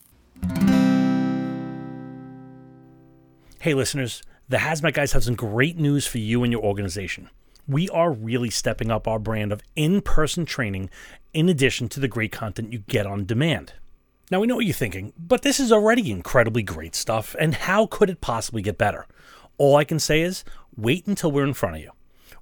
Hey, 3.60 3.74
listeners, 3.74 4.22
the 4.50 4.58
Hazmat 4.58 4.94
Guys 4.94 5.12
have 5.14 5.24
some 5.24 5.36
great 5.36 5.78
news 5.78 6.08
for 6.08 6.20
you 6.20 6.44
and 6.44 6.52
your 6.52 6.64
organization 6.64 7.30
we 7.68 7.90
are 7.90 8.12
really 8.12 8.50
stepping 8.50 8.90
up 8.90 9.08
our 9.08 9.20
brand 9.20 9.52
of 9.52 9.62
in 9.76 10.02
person 10.02 10.46
training 10.46 10.90
in 11.34 11.50
addition 11.50 11.90
to 11.90 12.00
the 12.00 12.08
great 12.08 12.32
content 12.32 12.72
you 12.72 12.80
get 12.88 13.06
on 13.06 13.26
demand. 13.26 13.74
Now, 14.32 14.40
we 14.40 14.48
know 14.48 14.56
what 14.56 14.66
you're 14.66 14.74
thinking, 14.74 15.14
but 15.18 15.42
this 15.42 15.60
is 15.60 15.72
already 15.72 16.12
incredibly 16.12 16.64
great 16.64 16.96
stuff, 16.96 17.36
and 17.40 17.54
how 17.54 17.86
could 17.86 18.10
it 18.10 18.22
possibly 18.22 18.62
get 18.62 18.78
better? 18.78 19.06
All 19.58 19.76
I 19.76 19.84
can 19.84 20.00
say 20.00 20.22
is 20.22 20.44
wait 20.76 21.08
until 21.08 21.32
we're 21.32 21.46
in 21.46 21.54
front 21.54 21.76
of 21.76 21.82
you. 21.82 21.92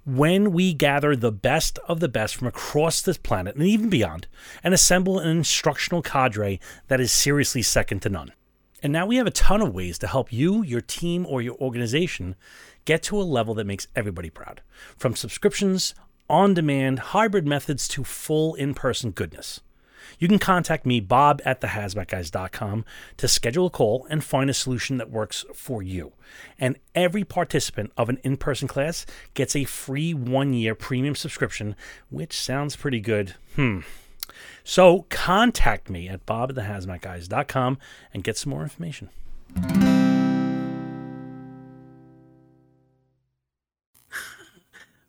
When 0.06 0.52
we 0.52 0.72
gather 0.72 1.16
the 1.16 1.32
best 1.32 1.80
of 1.88 1.98
the 1.98 2.08
best 2.08 2.36
from 2.36 2.46
across 2.46 3.02
this 3.02 3.16
planet 3.16 3.56
and 3.56 3.64
even 3.64 3.90
beyond, 3.90 4.28
and 4.62 4.72
assemble 4.72 5.18
an 5.18 5.28
instructional 5.28 6.00
cadre 6.00 6.60
that 6.86 7.00
is 7.00 7.10
seriously 7.10 7.60
second 7.62 8.02
to 8.02 8.08
none. 8.08 8.32
And 8.84 8.92
now 8.92 9.04
we 9.04 9.16
have 9.16 9.26
a 9.26 9.32
ton 9.32 9.60
of 9.60 9.74
ways 9.74 9.98
to 9.98 10.06
help 10.06 10.32
you, 10.32 10.62
your 10.62 10.80
team, 10.80 11.26
or 11.26 11.42
your 11.42 11.56
organization 11.56 12.36
get 12.84 13.02
to 13.02 13.20
a 13.20 13.24
level 13.24 13.52
that 13.54 13.66
makes 13.66 13.88
everybody 13.96 14.30
proud. 14.30 14.62
From 14.96 15.16
subscriptions, 15.16 15.92
on 16.30 16.54
demand, 16.54 17.00
hybrid 17.00 17.44
methods 17.44 17.88
to 17.88 18.04
full 18.04 18.54
in 18.54 18.74
person 18.74 19.10
goodness. 19.10 19.60
You 20.18 20.28
can 20.28 20.38
contact 20.38 20.86
me, 20.86 21.00
Bob 21.00 21.40
at 21.44 21.60
thehazmatguys.com, 21.60 22.84
to 23.16 23.28
schedule 23.28 23.66
a 23.66 23.70
call 23.70 24.06
and 24.08 24.22
find 24.22 24.48
a 24.50 24.54
solution 24.54 24.96
that 24.98 25.10
works 25.10 25.44
for 25.54 25.82
you. 25.82 26.12
And 26.58 26.76
every 26.94 27.24
participant 27.24 27.92
of 27.96 28.08
an 28.08 28.18
in 28.22 28.36
person 28.36 28.68
class 28.68 29.06
gets 29.34 29.56
a 29.56 29.64
free 29.64 30.14
one 30.14 30.52
year 30.52 30.74
premium 30.74 31.14
subscription, 31.14 31.76
which 32.10 32.38
sounds 32.38 32.76
pretty 32.76 33.00
good. 33.00 33.34
Hmm. 33.54 33.80
So 34.64 35.06
contact 35.08 35.88
me 35.88 36.08
at 36.08 36.26
bob 36.26 36.50
at 36.50 36.56
thehazmatguys.com 36.56 37.78
and 38.12 38.24
get 38.24 38.36
some 38.36 38.50
more 38.50 38.62
information. 38.62 39.10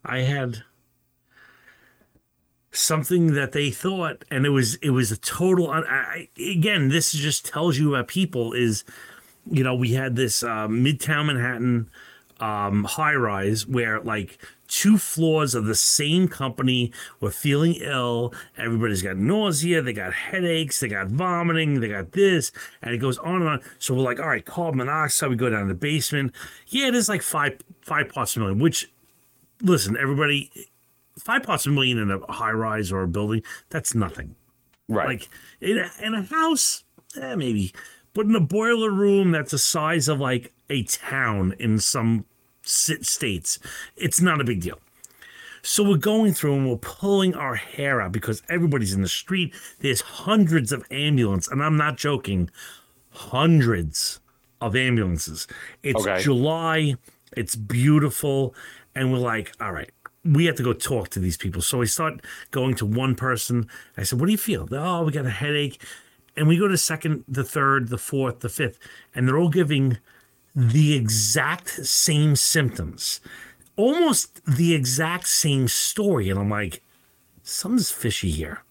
I 0.05 0.19
had 0.19 0.63
something 2.77 3.33
that 3.33 3.51
they 3.51 3.71
thought, 3.71 4.23
and 4.29 4.45
it 4.45 4.49
was 4.49 4.75
it 4.75 4.91
was 4.91 5.11
a 5.11 5.17
total. 5.17 5.69
I, 5.71 6.29
again, 6.37 6.89
this 6.89 7.11
just 7.11 7.45
tells 7.45 7.77
you 7.77 7.95
about 7.95 8.07
people. 8.07 8.53
Is 8.53 8.83
you 9.49 9.63
know 9.63 9.75
we 9.75 9.93
had 9.93 10.15
this 10.15 10.43
uh, 10.43 10.67
Midtown 10.67 11.27
Manhattan 11.27 11.89
um, 12.39 12.83
high 12.83 13.15
rise 13.15 13.65
where 13.65 13.99
like 13.99 14.37
two 14.67 14.97
floors 14.97 15.55
of 15.55 15.65
the 15.65 15.75
same 15.75 16.27
company 16.27 16.91
were 17.19 17.31
feeling 17.31 17.75
ill. 17.75 18.33
Everybody's 18.57 19.01
got 19.01 19.17
nausea, 19.17 19.81
they 19.81 19.93
got 19.93 20.13
headaches, 20.13 20.79
they 20.79 20.89
got 20.89 21.07
vomiting, 21.07 21.79
they 21.79 21.87
got 21.87 22.11
this, 22.11 22.51
and 22.81 22.93
it 22.93 22.99
goes 22.99 23.17
on 23.19 23.41
and 23.41 23.49
on. 23.49 23.61
So 23.79 23.95
we're 23.95 24.01
like, 24.01 24.19
all 24.19 24.27
right, 24.27 24.45
carbon 24.45 24.77
monoxide. 24.77 25.29
We 25.29 25.35
go 25.35 25.49
down 25.49 25.63
to 25.63 25.67
the 25.67 25.73
basement. 25.73 26.33
Yeah, 26.67 26.87
it 26.87 26.95
is 26.95 27.09
like 27.09 27.21
five 27.21 27.59
five 27.81 28.09
parts 28.09 28.35
per 28.35 28.41
million, 28.41 28.59
which 28.59 28.91
listen, 29.61 29.97
everybody, 29.97 30.51
five 31.17 31.43
parts 31.43 31.65
per 31.65 31.71
million 31.71 31.97
in 31.97 32.11
a 32.11 32.31
high 32.31 32.51
rise 32.51 32.91
or 32.91 33.03
a 33.03 33.07
building, 33.07 33.43
that's 33.69 33.95
nothing. 33.95 34.35
Right. 34.89 35.07
Like 35.07 35.29
in 35.59 35.77
a, 35.77 35.91
in 36.01 36.13
a 36.13 36.23
house, 36.23 36.83
eh, 37.19 37.35
maybe. 37.35 37.73
But 38.13 38.25
in 38.25 38.35
a 38.35 38.41
boiler 38.41 38.91
room 38.91 39.31
that's 39.31 39.51
the 39.51 39.57
size 39.57 40.07
of 40.07 40.19
like 40.19 40.53
a 40.69 40.83
town 40.83 41.53
in 41.59 41.79
some 41.79 42.25
states, 42.63 43.59
it's 43.95 44.21
not 44.21 44.41
a 44.41 44.43
big 44.43 44.61
deal. 44.61 44.79
So 45.61 45.83
we're 45.83 45.97
going 45.97 46.33
through 46.33 46.55
and 46.55 46.69
we're 46.69 46.77
pulling 46.77 47.35
our 47.35 47.55
hair 47.55 47.99
out 47.99 48.13
because 48.13 48.41
everybody's 48.47 48.93
in 48.93 49.01
the 49.01 49.09
street. 49.09 49.53
There's 49.79 49.99
hundreds 49.99 50.71
of 50.71 50.85
ambulances, 50.89 51.51
and 51.51 51.61
I'm 51.61 51.75
not 51.75 51.97
joking, 51.97 52.49
hundreds 53.09 54.21
of 54.61 54.75
ambulances. 54.75 55.47
It's 55.83 55.99
okay. 56.01 56.21
July. 56.21 56.95
It's 57.35 57.55
beautiful 57.55 58.55
and 58.97 59.11
we're 59.11 59.19
like, 59.19 59.51
all 59.61 59.71
right, 59.71 59.91
we 60.27 60.45
have 60.45 60.55
to 60.55 60.63
go 60.63 60.73
talk 60.73 61.09
to 61.09 61.19
these 61.19 61.37
people. 61.37 61.61
So 61.61 61.79
we 61.79 61.87
start 61.87 62.21
going 62.51 62.75
to 62.75 62.85
one 62.85 63.15
person. 63.15 63.69
I 63.97 64.03
said, 64.03 64.19
what 64.19 64.25
do 64.25 64.31
you 64.31 64.37
feel? 64.37 64.67
Oh, 64.71 65.03
we 65.03 65.11
got 65.11 65.25
a 65.25 65.31
headache. 65.31 65.81
And 66.35 66.47
we 66.47 66.57
go 66.57 66.67
to 66.67 66.77
second, 66.77 67.23
the 67.27 67.43
third, 67.43 67.89
the 67.89 67.97
fourth, 67.97 68.41
the 68.41 68.49
fifth, 68.49 68.77
and 69.15 69.27
they're 69.27 69.37
all 69.37 69.49
giving 69.49 69.97
the 70.55 70.95
exact 70.95 71.69
same 71.69 72.35
symptoms, 72.35 73.21
almost 73.75 74.45
the 74.45 74.75
exact 74.75 75.27
same 75.27 75.67
story. 75.67 76.29
And 76.29 76.39
I'm 76.39 76.49
like, 76.49 76.83
something's 77.41 77.91
fishy 77.91 78.29
here. 78.29 78.63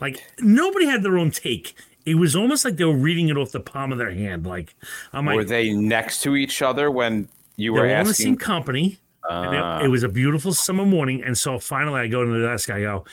Like 0.00 0.24
nobody 0.40 0.86
had 0.86 1.02
their 1.02 1.18
own 1.18 1.30
take. 1.30 1.74
It 2.04 2.16
was 2.16 2.36
almost 2.36 2.64
like 2.64 2.76
they 2.76 2.84
were 2.84 2.96
reading 2.96 3.28
it 3.28 3.36
off 3.36 3.52
the 3.52 3.60
palm 3.60 3.90
of 3.90 3.98
their 3.98 4.12
hand. 4.12 4.46
Like, 4.46 4.74
I'm 5.12 5.24
like, 5.24 5.36
were 5.36 5.44
they 5.44 5.72
next 5.72 6.22
to 6.22 6.36
each 6.36 6.62
other 6.62 6.90
when 6.90 7.28
you 7.56 7.72
were, 7.72 7.86
asking? 7.86 7.98
on 7.98 8.06
the 8.06 8.14
same 8.14 8.36
company. 8.36 8.98
Uh, 9.28 9.78
it, 9.80 9.86
it, 9.86 9.88
was 9.88 10.02
a 10.02 10.08
beautiful 10.08 10.52
summer 10.52 10.84
morning, 10.84 11.22
and 11.22 11.36
so 11.36 11.58
finally 11.58 12.00
I 12.00 12.08
go 12.08 12.24
to 12.24 12.30
the 12.30 12.46
desk. 12.46 12.70
I 12.70 12.80
go, 12.80 13.04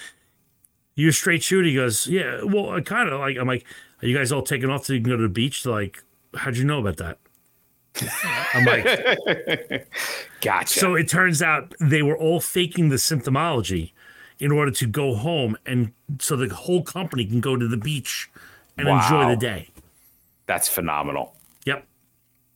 "You 0.95 1.09
a 1.09 1.11
straight 1.13 1.41
shooter?" 1.41 1.67
He 1.67 1.75
goes, 1.75 2.07
"Yeah." 2.07 2.43
Well, 2.43 2.71
I 2.71 2.81
kind 2.81 3.09
of 3.09 3.19
like. 3.19 3.37
I'm 3.37 3.47
like, 3.47 3.65
"Are 4.01 4.07
you 4.07 4.17
guys 4.17 4.31
all 4.31 4.41
taking 4.41 4.69
off 4.69 4.85
so 4.85 4.93
you 4.93 5.01
can 5.01 5.09
go 5.09 5.17
to 5.17 5.23
the 5.23 5.29
beach?" 5.29 5.63
They're 5.63 5.73
like, 5.73 6.03
"How'd 6.35 6.57
you 6.57 6.65
know 6.65 6.79
about 6.79 6.97
that?" 6.97 7.17
I'm 8.53 8.65
like, 8.65 9.87
"Gotcha." 10.41 10.79
So 10.79 10.95
it 10.95 11.07
turns 11.07 11.41
out 11.41 11.73
they 11.79 12.01
were 12.01 12.17
all 12.17 12.41
faking 12.41 12.89
the 12.89 12.97
symptomology 12.97 13.93
in 14.39 14.51
order 14.51 14.71
to 14.71 14.87
go 14.87 15.15
home, 15.15 15.57
and 15.65 15.93
so 16.19 16.35
the 16.35 16.53
whole 16.53 16.83
company 16.83 17.25
can 17.25 17.39
go 17.39 17.55
to 17.55 17.67
the 17.67 17.77
beach 17.77 18.29
and 18.77 18.87
wow. 18.87 19.01
enjoy 19.01 19.29
the 19.29 19.37
day. 19.37 19.69
That's 20.47 20.67
phenomenal. 20.67 21.35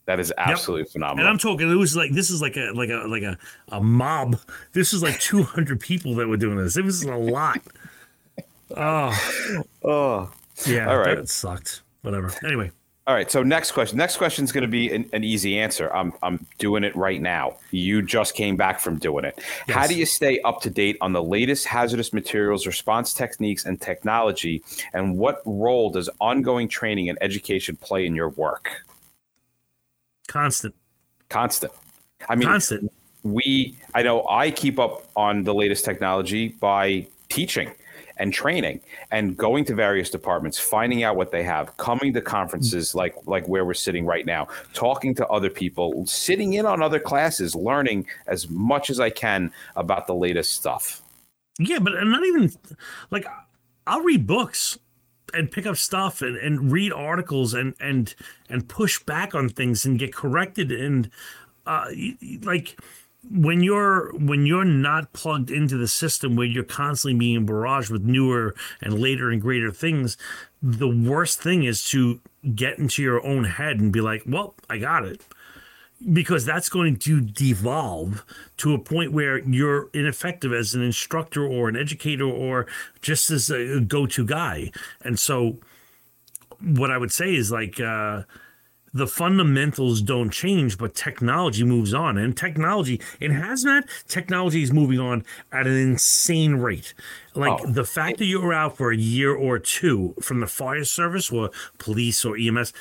That 0.05 0.19
is 0.19 0.31
absolutely 0.37 0.83
yep. 0.83 0.91
phenomenal. 0.91 1.25
And 1.25 1.29
I'm 1.29 1.39
talking, 1.39 1.69
it 1.69 1.75
was 1.75 1.95
like 1.95 2.11
this 2.11 2.29
is 2.29 2.41
like 2.41 2.57
a 2.57 2.71
like 2.73 2.89
a 2.89 3.07
like 3.07 3.23
a, 3.23 3.37
a 3.69 3.81
mob. 3.81 4.39
This 4.73 4.93
is 4.93 5.01
like 5.01 5.19
200 5.19 5.79
people 5.79 6.13
that 6.15 6.27
were 6.27 6.37
doing 6.37 6.57
this. 6.57 6.77
It 6.77 6.85
was 6.85 7.03
a 7.03 7.15
lot. 7.15 7.61
Oh, 8.75 9.61
oh, 9.83 10.31
yeah. 10.65 10.89
All 10.89 10.97
right, 10.97 11.17
that 11.17 11.29
sucked. 11.29 11.83
Whatever. 12.01 12.33
Anyway. 12.43 12.71
All 13.07 13.13
right. 13.13 13.29
So 13.29 13.43
next 13.43 13.73
question. 13.73 13.99
Next 13.99 14.17
question 14.17 14.43
is 14.43 14.51
going 14.51 14.63
to 14.63 14.67
be 14.67 14.91
an, 14.91 15.07
an, 15.13 15.23
easy 15.23 15.59
answer. 15.59 15.93
I'm 15.93 16.11
I'm 16.23 16.43
doing 16.57 16.83
it 16.83 16.95
right 16.95 17.21
now. 17.21 17.57
You 17.69 18.01
just 18.01 18.33
came 18.33 18.55
back 18.55 18.79
from 18.79 18.97
doing 18.97 19.23
it. 19.23 19.39
Yes. 19.67 19.77
How 19.77 19.85
do 19.85 19.93
you 19.93 20.07
stay 20.07 20.39
up 20.41 20.61
to 20.61 20.71
date 20.71 20.97
on 21.01 21.13
the 21.13 21.21
latest 21.21 21.67
hazardous 21.67 22.13
materials 22.13 22.65
response 22.65 23.13
techniques 23.13 23.65
and 23.65 23.79
technology? 23.79 24.63
And 24.95 25.19
what 25.19 25.43
role 25.45 25.91
does 25.91 26.09
ongoing 26.19 26.67
training 26.67 27.09
and 27.09 27.17
education 27.21 27.75
play 27.75 28.07
in 28.07 28.15
your 28.15 28.29
work? 28.29 28.83
Constant. 30.27 30.75
Constant. 31.29 31.73
I 32.29 32.35
mean, 32.35 32.47
constant. 32.47 32.91
We, 33.23 33.77
I 33.93 34.03
know 34.03 34.27
I 34.29 34.51
keep 34.51 34.79
up 34.79 35.07
on 35.15 35.43
the 35.43 35.53
latest 35.53 35.85
technology 35.85 36.49
by 36.49 37.07
teaching 37.29 37.71
and 38.17 38.33
training 38.33 38.79
and 39.11 39.35
going 39.35 39.65
to 39.65 39.75
various 39.75 40.09
departments 40.09 40.57
finding 40.57 41.03
out 41.03 41.15
what 41.15 41.31
they 41.31 41.43
have 41.43 41.75
coming 41.77 42.13
to 42.13 42.21
conferences 42.21 42.91
mm. 42.91 42.95
like 42.95 43.15
like 43.25 43.47
where 43.47 43.65
we're 43.65 43.73
sitting 43.73 44.05
right 44.05 44.25
now 44.25 44.47
talking 44.73 45.13
to 45.13 45.27
other 45.27 45.49
people 45.49 46.05
sitting 46.05 46.53
in 46.53 46.65
on 46.65 46.81
other 46.81 46.99
classes 46.99 47.55
learning 47.55 48.05
as 48.27 48.49
much 48.49 48.89
as 48.89 48.99
i 48.99 49.09
can 49.09 49.51
about 49.75 50.07
the 50.07 50.15
latest 50.15 50.53
stuff 50.53 51.01
yeah 51.59 51.79
but 51.79 51.93
i'm 51.97 52.11
not 52.11 52.23
even 52.25 52.51
like 53.11 53.25
i'll 53.87 54.01
read 54.01 54.25
books 54.25 54.77
and 55.33 55.51
pick 55.51 55.65
up 55.65 55.77
stuff 55.77 56.21
and, 56.21 56.37
and 56.37 56.71
read 56.71 56.91
articles 56.91 57.53
and 57.53 57.73
and 57.79 58.15
and 58.49 58.67
push 58.67 58.99
back 58.99 59.35
on 59.35 59.49
things 59.49 59.85
and 59.85 59.99
get 59.99 60.13
corrected. 60.13 60.71
And 60.71 61.09
uh 61.65 61.87
like 62.43 62.77
when 63.31 63.61
you're 63.61 64.13
when 64.17 64.45
you're 64.45 64.65
not 64.65 65.11
plugged 65.13 65.49
into 65.49 65.77
the 65.77 65.87
system 65.87 66.35
where 66.35 66.45
you're 66.45 66.63
constantly 66.63 67.17
being 67.17 67.45
barraged 67.45 67.89
with 67.89 68.03
newer 68.03 68.53
and 68.81 68.99
later 68.99 69.31
and 69.31 69.41
greater 69.41 69.71
things 69.71 70.17
the 70.61 70.87
worst 70.87 71.41
thing 71.41 71.63
is 71.63 71.83
to 71.89 72.19
get 72.53 72.77
into 72.77 73.01
your 73.01 73.25
own 73.25 73.43
head 73.43 73.79
and 73.79 73.91
be 73.91 74.01
like 74.01 74.21
well 74.27 74.53
i 74.69 74.77
got 74.77 75.05
it 75.05 75.21
because 76.11 76.45
that's 76.45 76.69
going 76.69 76.97
to 76.97 77.21
devolve 77.21 78.23
to 78.57 78.73
a 78.73 78.79
point 78.79 79.11
where 79.11 79.39
you're 79.39 79.89
ineffective 79.93 80.53
as 80.53 80.73
an 80.73 80.81
instructor 80.81 81.45
or 81.45 81.69
an 81.69 81.75
educator 81.75 82.25
or 82.25 82.67
just 83.01 83.29
as 83.31 83.49
a 83.49 83.79
go-to 83.79 84.25
guy 84.25 84.71
and 85.01 85.17
so 85.17 85.57
what 86.59 86.91
i 86.91 86.97
would 86.97 87.11
say 87.11 87.33
is 87.33 87.51
like 87.51 87.79
uh 87.79 88.23
the 88.95 89.05
fundamentals 89.05 90.01
don't 90.01 90.29
change, 90.29 90.77
but 90.77 90.95
technology 90.95 91.65
moves 91.65 91.93
on. 91.93 92.17
And 92.17 92.35
technology 92.35 93.01
in 93.19 93.33
hazmat, 93.33 93.89
technology 94.07 94.63
is 94.63 94.71
moving 94.71 94.99
on 94.99 95.25
at 95.51 95.67
an 95.67 95.75
insane 95.75 96.55
rate. 96.55 96.93
Like 97.35 97.59
oh. 97.61 97.69
the 97.69 97.83
fact 97.83 98.19
that 98.19 98.25
you're 98.25 98.53
out 98.53 98.77
for 98.77 98.93
a 98.93 98.97
year 98.97 99.35
or 99.35 99.59
two 99.59 100.15
from 100.21 100.39
the 100.39 100.47
fire 100.47 100.85
service 100.85 101.29
or 101.29 101.51
police 101.77 102.23
or 102.23 102.37
EMS, 102.37 102.71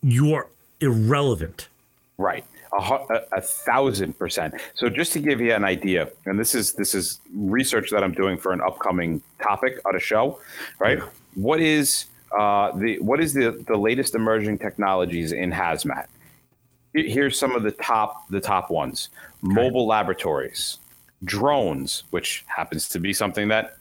you're 0.00 0.48
irrelevant. 0.80 1.66
Right. 2.18 2.44
A, 2.72 2.76
a, 2.76 3.20
a, 3.32 3.40
thousand 3.40 4.18
percent. 4.18 4.54
So 4.74 4.90
just 4.90 5.12
to 5.12 5.20
give 5.20 5.40
you 5.40 5.54
an 5.54 5.64
idea, 5.64 6.10
and 6.26 6.38
this 6.38 6.54
is 6.54 6.72
this 6.74 6.92
is 6.94 7.20
research 7.32 7.90
that 7.90 8.02
I'm 8.02 8.12
doing 8.12 8.36
for 8.36 8.52
an 8.52 8.60
upcoming 8.60 9.22
topic 9.40 9.80
on 9.86 9.94
a 9.94 10.00
show, 10.00 10.40
right? 10.80 10.98
Yeah. 10.98 11.08
What 11.34 11.60
is 11.60 12.06
uh, 12.36 12.72
the 12.72 12.98
what 12.98 13.20
is 13.20 13.32
the 13.32 13.64
the 13.68 13.76
latest 13.76 14.16
emerging 14.16 14.58
technologies 14.58 15.30
in 15.32 15.52
hazmat? 15.52 16.06
Here's 16.92 17.38
some 17.38 17.54
of 17.54 17.62
the 17.62 17.70
top 17.70 18.28
the 18.28 18.40
top 18.40 18.68
ones: 18.68 19.10
okay. 19.44 19.54
mobile 19.54 19.86
laboratories, 19.86 20.78
drones, 21.24 22.02
which 22.10 22.44
happens 22.48 22.88
to 22.90 22.98
be 22.98 23.12
something 23.12 23.48
that, 23.48 23.76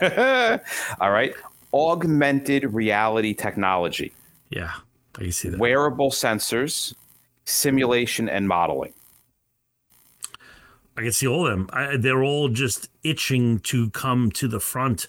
all 1.00 1.10
right, 1.10 1.34
augmented 1.72 2.72
reality 2.72 3.34
technology. 3.34 4.12
Yeah, 4.50 4.74
I 5.18 5.30
see 5.30 5.48
that. 5.48 5.58
Wearable 5.58 6.10
sensors, 6.10 6.94
simulation 7.48 8.28
and 8.28 8.46
modeling. 8.46 8.92
I 10.96 11.02
can 11.02 11.12
see 11.12 11.26
all 11.26 11.46
of 11.46 11.52
them. 11.52 11.70
I, 11.72 11.96
they're 11.96 12.24
all 12.24 12.48
just 12.48 12.90
itching 13.04 13.60
to 13.60 13.90
come 13.90 14.30
to 14.32 14.48
the 14.48 14.60
front. 14.60 15.08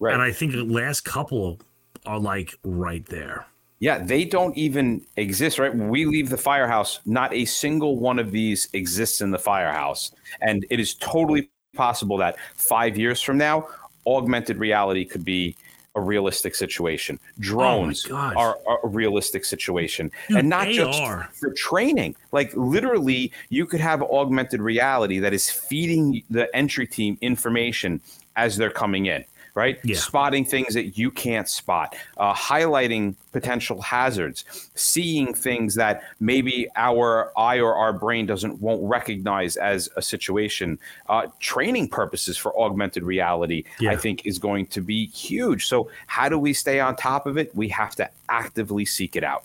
Right. 0.00 0.12
And 0.12 0.22
I 0.22 0.32
think 0.32 0.52
the 0.52 0.64
last 0.64 1.04
couple 1.04 1.60
are 2.04 2.18
like 2.18 2.54
right 2.64 3.06
there. 3.06 3.46
Yeah, 3.78 3.98
they 3.98 4.24
don't 4.24 4.56
even 4.58 5.06
exist, 5.16 5.58
right? 5.58 5.74
When 5.74 5.88
we 5.88 6.04
leave 6.04 6.28
the 6.28 6.36
firehouse, 6.36 7.00
not 7.06 7.32
a 7.32 7.44
single 7.46 7.96
one 7.96 8.18
of 8.18 8.30
these 8.30 8.68
exists 8.74 9.22
in 9.22 9.30
the 9.30 9.38
firehouse. 9.38 10.12
And 10.42 10.66
it 10.68 10.80
is 10.80 10.94
totally 10.94 11.50
possible 11.74 12.18
that 12.18 12.36
five 12.56 12.98
years 12.98 13.22
from 13.22 13.38
now, 13.38 13.68
augmented 14.06 14.58
reality 14.58 15.04
could 15.04 15.24
be 15.24 15.56
a 15.94 16.00
realistic 16.00 16.54
situation. 16.54 17.18
Oh 17.20 17.32
Drones 17.40 18.06
oh 18.10 18.14
are, 18.14 18.58
are, 18.66 18.78
a 18.84 18.88
realistic 18.88 19.44
situation. 19.44 20.10
Dude, 20.28 20.38
and 20.38 20.48
not 20.48 20.68
just 20.68 21.00
are. 21.00 21.28
for 21.32 21.52
training. 21.52 22.14
Like 22.32 22.52
literally, 22.54 23.32
you 23.48 23.66
could 23.66 23.80
have 23.80 24.02
augmented 24.02 24.60
reality 24.60 25.18
that 25.18 25.32
is 25.32 25.50
feeding 25.50 26.22
the 26.30 26.54
entry 26.54 26.86
team 26.86 27.18
information 27.20 28.00
as 28.36 28.56
they're 28.56 28.70
coming 28.70 29.06
in 29.06 29.24
right? 29.54 29.78
Yeah. 29.84 29.96
Spotting 29.96 30.44
things 30.44 30.74
that 30.74 30.98
you 30.98 31.10
can't 31.10 31.48
spot, 31.48 31.96
uh, 32.16 32.34
highlighting 32.34 33.14
potential 33.32 33.80
hazards, 33.80 34.44
seeing 34.74 35.34
things 35.34 35.74
that 35.74 36.02
maybe 36.20 36.68
our 36.76 37.32
eye 37.36 37.60
or 37.60 37.74
our 37.74 37.92
brain 37.92 38.26
doesn't 38.26 38.60
won't 38.60 38.82
recognize 38.82 39.56
as 39.56 39.88
a 39.96 40.02
situation. 40.02 40.78
Uh, 41.08 41.26
training 41.40 41.88
purposes 41.88 42.36
for 42.36 42.58
augmented 42.58 43.02
reality, 43.02 43.64
yeah. 43.80 43.90
I 43.90 43.96
think, 43.96 44.26
is 44.26 44.38
going 44.38 44.66
to 44.66 44.80
be 44.80 45.06
huge. 45.06 45.66
So, 45.66 45.90
how 46.06 46.28
do 46.28 46.38
we 46.38 46.52
stay 46.52 46.80
on 46.80 46.96
top 46.96 47.26
of 47.26 47.36
it? 47.36 47.54
We 47.54 47.68
have 47.68 47.94
to 47.96 48.08
actively 48.28 48.84
seek 48.84 49.16
it 49.16 49.24
out. 49.24 49.44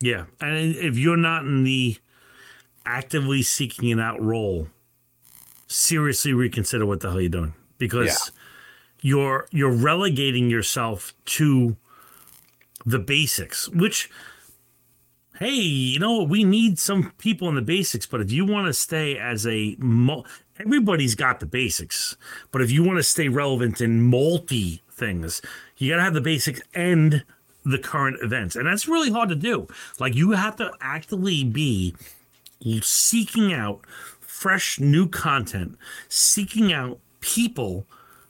Yeah, 0.00 0.24
and 0.40 0.76
if 0.76 0.98
you're 0.98 1.16
not 1.16 1.44
in 1.44 1.64
the 1.64 1.96
actively 2.84 3.42
seeking 3.42 3.88
it 3.88 4.00
out 4.00 4.20
role, 4.20 4.68
seriously 5.66 6.32
reconsider 6.32 6.86
what 6.86 7.00
the 7.00 7.10
hell 7.10 7.20
you're 7.20 7.30
doing 7.30 7.54
because. 7.78 8.06
Yeah 8.06 8.32
you're 9.00 9.46
you're 9.50 9.70
relegating 9.70 10.50
yourself 10.50 11.14
to 11.26 11.76
the 12.84 12.98
basics, 12.98 13.68
which 13.68 14.10
hey, 15.38 15.52
you 15.52 15.98
know, 15.98 16.22
we 16.22 16.44
need 16.44 16.78
some 16.78 17.12
people 17.18 17.48
in 17.48 17.54
the 17.54 17.62
basics, 17.62 18.06
but 18.06 18.20
if 18.20 18.32
you 18.32 18.46
want 18.46 18.66
to 18.66 18.72
stay 18.72 19.18
as 19.18 19.46
a 19.46 19.76
everybody's 20.58 21.14
got 21.14 21.40
the 21.40 21.46
basics, 21.46 22.16
but 22.50 22.62
if 22.62 22.70
you 22.70 22.82
want 22.82 22.98
to 22.98 23.02
stay 23.02 23.28
relevant 23.28 23.80
in 23.80 24.02
multi 24.02 24.82
things, 24.90 25.42
you 25.76 25.90
got 25.90 25.96
to 25.96 26.02
have 26.02 26.14
the 26.14 26.20
basics 26.20 26.60
and 26.74 27.24
the 27.64 27.78
current 27.78 28.16
events. 28.22 28.56
And 28.56 28.66
that's 28.66 28.88
really 28.88 29.10
hard 29.10 29.28
to 29.28 29.34
do. 29.34 29.66
Like 29.98 30.14
you 30.14 30.30
have 30.32 30.56
to 30.56 30.72
actively 30.80 31.44
be 31.44 31.94
seeking 32.80 33.52
out 33.52 33.84
fresh 34.20 34.78
new 34.80 35.08
content, 35.08 35.76
seeking 36.08 36.72
out 36.72 36.98
people 37.20 37.86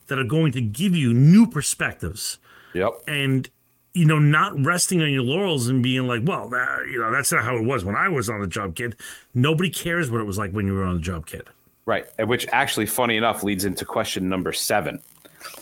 that 0.07 0.19
are 0.19 0.25
going 0.25 0.53
to 0.53 0.61
give 0.61 0.95
you 0.95 1.13
new 1.13 1.47
perspectives. 1.47 2.39
Yep. 2.75 3.03
And 3.07 3.49
you 3.97 4.05
know, 4.05 4.19
not 4.19 4.63
resting 4.63 5.01
on 5.01 5.11
your 5.11 5.23
laurels 5.23 5.69
and 5.69 5.83
being 5.83 6.07
like, 6.07 6.21
well, 6.25 6.51
that, 6.51 6.87
you 6.93 7.01
know, 7.01 7.11
that's 7.11 7.33
not 7.33 7.43
how 7.43 7.57
it 7.57 7.65
was 7.65 7.83
when 7.83 7.97
I 7.97 8.11
was 8.11 8.29
on 8.29 8.43
the 8.43 8.47
job, 8.47 8.77
kid. 8.77 8.95
Nobody 9.33 9.71
cares 9.71 10.11
what 10.11 10.21
it 10.21 10.25
was 10.25 10.37
like 10.37 10.51
when 10.51 10.67
you 10.67 10.75
were 10.75 10.85
on 10.85 10.97
the 10.97 11.01
job, 11.01 11.25
kid. 11.25 11.49
Right. 11.87 12.05
And 12.19 12.29
which 12.29 12.47
actually, 12.53 12.85
funny 12.85 13.17
enough, 13.17 13.43
leads 13.43 13.65
into 13.65 13.87
question 13.87 14.29
number 14.29 14.53
seven. 14.53 15.01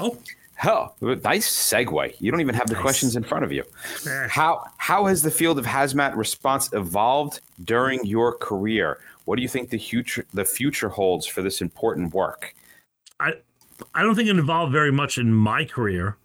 Oh. 0.00 0.18
Hell, 0.56 0.96
nice 1.00 1.48
segue. 1.48 2.14
You 2.20 2.30
don't 2.30 2.40
even 2.40 2.54
have 2.54 2.68
the 2.68 2.74
nice. 2.74 2.82
questions 2.82 3.16
in 3.16 3.22
front 3.22 3.44
of 3.44 3.52
you. 3.52 3.64
Eh. 4.08 4.28
How 4.28 4.64
how 4.78 5.06
has 5.06 5.20
the 5.20 5.30
field 5.30 5.58
of 5.58 5.66
hazmat 5.66 6.16
response 6.16 6.72
evolved 6.72 7.40
during 7.64 8.04
your 8.04 8.36
career? 8.36 8.98
What 9.24 9.36
do 9.36 9.42
you 9.42 9.48
think 9.48 9.70
the 9.70 9.78
future 9.78 10.24
the 10.32 10.44
future 10.44 10.88
holds 10.88 11.26
for 11.26 11.42
this 11.42 11.60
important 11.60 12.14
work? 12.14 12.54
I 13.18 13.34
I 13.94 14.02
don't 14.02 14.14
think 14.14 14.28
it 14.28 14.36
involved 14.36 14.72
very 14.72 14.92
much 14.92 15.18
in 15.18 15.32
my 15.32 15.64
career. 15.64 16.16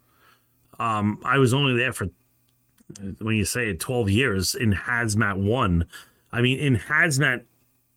Um, 0.80 1.20
I 1.24 1.38
was 1.38 1.54
only 1.54 1.76
there 1.76 1.94
for 1.94 2.10
when 3.20 3.36
you 3.36 3.46
say 3.46 3.70
it, 3.70 3.80
12 3.80 4.10
years 4.10 4.56
in 4.56 4.74
hazmat 4.74 5.38
one. 5.38 5.86
I 6.32 6.42
mean, 6.42 6.60
in 6.60 6.78
hazmat 6.78 7.44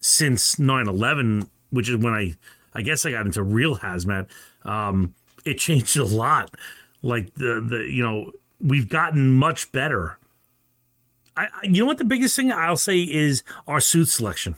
since 0.00 0.58
9 0.58 0.88
11, 0.88 1.48
which 1.70 1.88
is 1.88 1.96
when 1.96 2.12
I, 2.12 2.34
I 2.74 2.82
guess 2.82 3.06
I 3.06 3.12
got 3.12 3.26
into 3.26 3.42
real 3.42 3.78
hazmat, 3.78 4.28
um, 4.64 5.14
it 5.44 5.54
changed 5.58 5.96
a 5.96 6.04
lot. 6.04 6.54
Like 7.02 7.34
the, 7.34 7.64
the, 7.66 7.78
you 7.90 8.02
know, 8.02 8.32
we've 8.60 8.88
gotten 8.88 9.32
much 9.32 9.72
better. 9.72 10.18
I, 11.36 11.48
you 11.62 11.80
know 11.80 11.86
what 11.86 11.98
the 11.98 12.04
biggest 12.04 12.36
thing 12.36 12.52
I'll 12.52 12.76
say 12.76 13.00
is 13.00 13.42
our 13.66 13.80
suit 13.80 14.08
selection. 14.08 14.56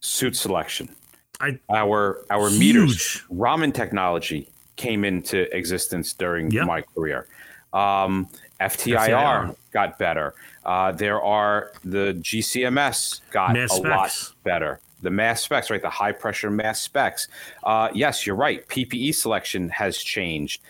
Suit 0.00 0.36
selection. 0.36 0.94
I, 1.42 1.58
our 1.68 2.24
our 2.30 2.48
huge. 2.48 2.60
meters 2.60 3.22
Raman 3.28 3.72
technology 3.72 4.48
came 4.76 5.04
into 5.04 5.54
existence 5.54 6.12
during 6.12 6.50
yep. 6.50 6.66
my 6.66 6.82
career. 6.82 7.26
Um, 7.72 8.28
FTIR, 8.60 9.08
FTIR, 9.08 9.56
got 9.72 9.98
better. 9.98 10.34
Uh, 10.64 10.92
there 10.92 11.20
are 11.20 11.72
the 11.84 12.14
GCMS 12.20 13.20
got 13.30 13.54
mass 13.54 13.72
a 13.72 13.76
specs. 13.76 14.28
lot 14.28 14.34
better. 14.44 14.80
The 15.02 15.10
mass 15.10 15.42
specs, 15.42 15.68
right? 15.68 15.82
The 15.82 15.90
high 15.90 16.12
pressure 16.12 16.50
mass 16.50 16.80
specs. 16.80 17.26
Uh, 17.64 17.88
yes, 17.92 18.24
you're 18.24 18.36
right. 18.36 18.66
PPE 18.68 19.14
selection 19.14 19.68
has 19.70 19.98
changed. 19.98 20.62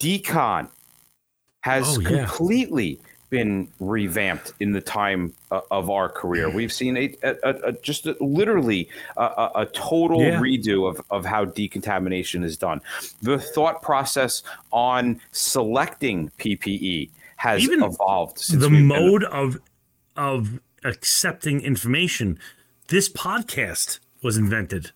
Decon 0.00 0.70
has 1.60 1.98
oh, 1.98 2.00
yeah. 2.00 2.26
Been 3.30 3.68
revamped 3.80 4.52
in 4.60 4.72
the 4.72 4.80
time 4.80 5.34
uh, 5.50 5.60
of 5.70 5.90
our 5.90 6.08
career. 6.08 6.48
We've 6.48 6.72
seen 6.72 6.96
a, 6.96 7.14
a, 7.22 7.68
a 7.68 7.72
just 7.72 8.06
a, 8.06 8.16
literally 8.20 8.88
a, 9.16 9.66
total 9.72 10.22
yeah. 10.22 10.40
redo 10.40 10.88
of, 10.88 11.00
of 11.10 11.24
how 11.24 11.44
decontamination 11.44 12.42
is 12.42 12.56
done. 12.56 12.80
The 13.22 13.38
thought 13.38 13.82
process 13.82 14.42
on 14.72 15.20
selecting 15.32 16.30
PPE 16.38 17.10
has 17.36 17.62
Even 17.62 17.82
evolved. 17.82 18.50
the 18.52 18.68
mode 18.68 19.22
been... 19.22 19.32
of 19.32 19.60
of 20.16 20.60
accepting 20.84 21.60
information. 21.60 22.38
This 22.88 23.08
podcast 23.08 24.00
was 24.22 24.36
invented 24.36 24.90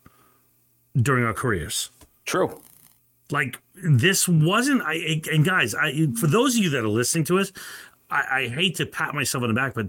during 0.96 1.24
our 1.24 1.34
careers. 1.34 1.90
True. 2.24 2.60
Like 3.30 3.58
this 3.74 4.28
wasn't 4.28 4.82
I 4.82 5.22
and 5.30 5.44
guys, 5.44 5.74
I 5.74 6.08
for 6.18 6.26
those 6.26 6.56
of 6.56 6.62
you 6.62 6.70
that 6.70 6.84
are 6.84 6.88
listening 6.88 7.24
to 7.26 7.38
us, 7.38 7.52
I, 8.12 8.42
I 8.42 8.48
hate 8.48 8.76
to 8.76 8.86
pat 8.86 9.14
myself 9.14 9.42
on 9.42 9.48
the 9.48 9.54
back, 9.54 9.74
but 9.74 9.86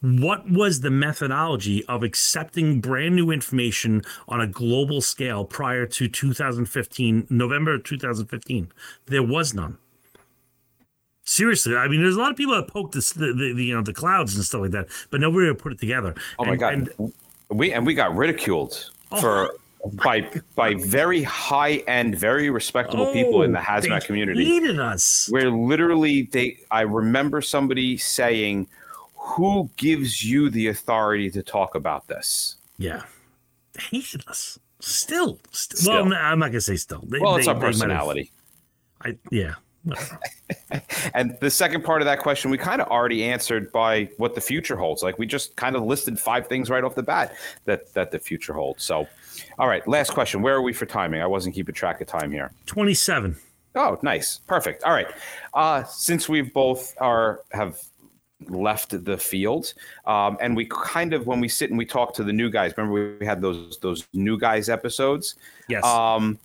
what 0.00 0.50
was 0.50 0.80
the 0.80 0.90
methodology 0.90 1.84
of 1.86 2.02
accepting 2.02 2.80
brand 2.80 3.16
new 3.16 3.30
information 3.30 4.02
on 4.28 4.40
a 4.40 4.46
global 4.46 5.00
scale 5.00 5.44
prior 5.44 5.86
to 5.86 6.06
2015 6.06 7.26
november 7.30 7.78
2015 7.78 8.70
there 9.06 9.22
was 9.22 9.54
none. 9.54 9.78
Seriously 11.24 11.76
i 11.76 11.88
mean 11.88 12.02
there's 12.02 12.16
a 12.16 12.20
lot 12.20 12.30
of 12.30 12.36
people 12.36 12.54
that 12.54 12.68
poke 12.68 12.92
this, 12.92 13.12
the, 13.12 13.32
the, 13.32 13.54
the, 13.54 13.64
you 13.64 13.74
know 13.74 13.82
the 13.82 13.94
clouds 13.94 14.36
and 14.36 14.44
stuff 14.44 14.60
like 14.60 14.70
that 14.72 14.88
but 15.10 15.20
nobody 15.20 15.52
put 15.54 15.72
it 15.72 15.80
together. 15.80 16.14
Oh 16.38 16.44
my 16.44 16.52
and, 16.52 16.60
god. 16.60 16.74
and, 16.74 17.12
we 17.48 17.72
and 17.72 17.86
we 17.86 17.94
got 17.94 18.14
ridiculed 18.14 18.90
oh, 19.12 19.20
for 19.20 19.54
by 19.94 20.28
by 20.54 20.74
very 20.74 21.22
high 21.22 21.76
end, 21.86 22.16
very 22.18 22.50
respectable 22.50 23.12
people 23.12 23.42
in 23.42 23.52
the 23.52 23.58
Oh, 23.60 23.62
hazmat 23.62 24.00
they 24.00 24.06
community. 24.06 24.44
Hated 24.44 24.78
us. 24.80 25.28
Where 25.30 25.50
literally 25.50 26.22
they, 26.22 26.58
I 26.70 26.82
remember 26.82 27.40
somebody 27.40 27.96
saying, 27.96 28.68
"Who 29.14 29.70
gives 29.76 30.24
you 30.24 30.50
the 30.50 30.68
authority 30.68 31.30
to 31.30 31.42
talk 31.42 31.74
about 31.74 32.06
this?" 32.08 32.56
Yeah. 32.78 33.02
Hated 33.78 34.26
us. 34.28 34.58
Still. 34.80 35.38
St- 35.52 35.78
Still. 35.78 35.92
Well, 35.94 36.04
no, 36.06 36.16
I'm 36.16 36.38
not 36.38 36.48
gonna 36.48 36.60
say 36.60 36.76
still. 36.76 37.02
They, 37.06 37.18
Well, 37.18 37.36
it's 37.36 37.46
they- 37.46 37.52
our 37.52 37.54
they 37.58 37.60
might 37.60 37.66
have- 37.66 37.80
personality. 37.80 38.30
I 39.04 39.16
yeah. 39.30 39.54
And 41.14 41.36
the 41.40 41.50
second 41.50 41.82
part 41.82 42.02
of 42.02 42.06
that 42.06 42.20
question, 42.20 42.50
we 42.50 42.58
kind 42.58 42.82
of 42.82 42.88
already 42.88 43.24
answered 43.24 43.72
by 43.72 44.10
what 44.18 44.34
the 44.34 44.40
future 44.40 44.76
holds. 44.76 45.02
Like 45.02 45.18
we 45.18 45.26
just 45.26 45.56
kind 45.56 45.76
of 45.76 45.82
listed 45.82 46.18
five 46.18 46.46
things 46.46 46.68
right 46.68 46.84
off 46.84 46.94
the 46.94 47.02
bat 47.02 47.34
that 47.64 47.92
that 47.94 48.10
the 48.10 48.18
future 48.18 48.52
holds. 48.52 48.82
So, 48.82 49.06
all 49.58 49.68
right, 49.68 49.86
last 49.88 50.12
question. 50.12 50.42
Where 50.42 50.54
are 50.54 50.62
we 50.62 50.72
for 50.72 50.86
timing? 50.86 51.22
I 51.22 51.26
wasn't 51.26 51.54
keeping 51.54 51.74
track 51.74 52.00
of 52.00 52.06
time 52.06 52.30
here. 52.30 52.52
Twenty-seven. 52.66 53.36
Oh, 53.74 53.98
nice, 54.02 54.38
perfect. 54.46 54.84
All 54.84 54.92
right. 54.92 55.08
Uh, 55.54 55.84
since 55.84 56.28
we 56.28 56.42
both 56.42 56.94
are 57.00 57.40
have 57.52 57.78
left 58.48 59.04
the 59.04 59.16
field, 59.16 59.72
um, 60.06 60.36
and 60.40 60.56
we 60.56 60.66
kind 60.66 61.12
of 61.12 61.26
when 61.26 61.40
we 61.40 61.48
sit 61.48 61.70
and 61.70 61.78
we 61.78 61.86
talk 61.86 62.14
to 62.14 62.24
the 62.24 62.32
new 62.32 62.50
guys. 62.50 62.74
Remember 62.76 63.18
we 63.18 63.26
had 63.26 63.40
those 63.40 63.78
those 63.78 64.06
new 64.12 64.38
guys 64.38 64.68
episodes. 64.68 65.36
Yes. 65.68 65.84
Um, 65.84 66.38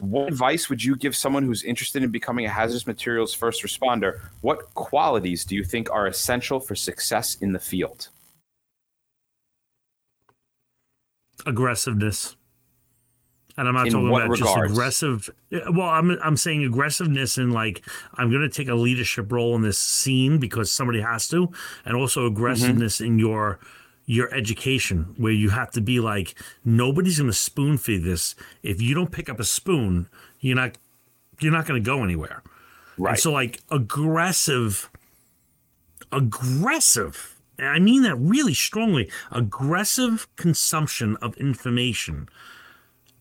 what 0.00 0.28
advice 0.28 0.68
would 0.68 0.82
you 0.82 0.96
give 0.96 1.16
someone 1.16 1.42
who's 1.42 1.62
interested 1.62 2.02
in 2.02 2.10
becoming 2.10 2.46
a 2.46 2.50
hazardous 2.50 2.86
materials 2.86 3.32
first 3.32 3.62
responder? 3.62 4.20
What 4.42 4.74
qualities 4.74 5.44
do 5.44 5.54
you 5.54 5.64
think 5.64 5.90
are 5.90 6.06
essential 6.06 6.60
for 6.60 6.74
success 6.74 7.36
in 7.36 7.52
the 7.52 7.58
field? 7.58 8.08
aggressiveness. 11.46 12.36
And 13.58 13.68
I'm 13.68 13.74
not 13.74 13.86
In 13.86 13.92
talking 13.94 14.08
about 14.08 14.28
regards? 14.28 14.40
just 14.40 14.70
aggressive. 14.70 15.30
Eh, 15.50 15.60
well, 15.70 15.88
I'm 15.88 16.10
I'm 16.22 16.36
saying 16.36 16.64
aggressiveness 16.64 17.38
in 17.38 17.52
like 17.52 17.82
I'm 18.14 18.30
going 18.30 18.42
to 18.42 18.50
take 18.50 18.68
a 18.68 18.74
leadership 18.74 19.32
role 19.32 19.54
in 19.54 19.62
this 19.62 19.78
scene 19.78 20.38
because 20.38 20.70
somebody 20.70 21.00
has 21.00 21.26
to, 21.28 21.50
and 21.86 21.96
also 21.96 22.20
mm-hmm. 22.20 22.36
aggressiveness 22.36 23.00
in 23.00 23.18
your 23.18 23.58
your 24.06 24.32
education 24.32 25.14
where 25.16 25.32
you 25.32 25.50
have 25.50 25.70
to 25.72 25.80
be 25.80 25.98
like 25.98 26.34
nobody's 26.64 27.18
going 27.18 27.30
to 27.30 27.36
spoon 27.36 27.76
feed 27.76 28.04
this. 28.04 28.34
If 28.62 28.80
you 28.80 28.94
don't 28.94 29.10
pick 29.10 29.28
up 29.28 29.40
a 29.40 29.44
spoon, 29.44 30.08
you're 30.40 30.56
not 30.56 30.78
you're 31.40 31.52
not 31.52 31.66
going 31.66 31.82
to 31.82 31.84
go 31.84 32.02
anywhere. 32.02 32.42
Right. 32.96 33.10
And 33.10 33.18
so 33.18 33.32
like 33.32 33.60
aggressive, 33.70 34.88
aggressive, 36.10 37.36
and 37.58 37.68
I 37.68 37.78
mean 37.78 38.02
that 38.02 38.16
really 38.16 38.54
strongly, 38.54 39.10
aggressive 39.30 40.28
consumption 40.36 41.16
of 41.16 41.36
information 41.36 42.28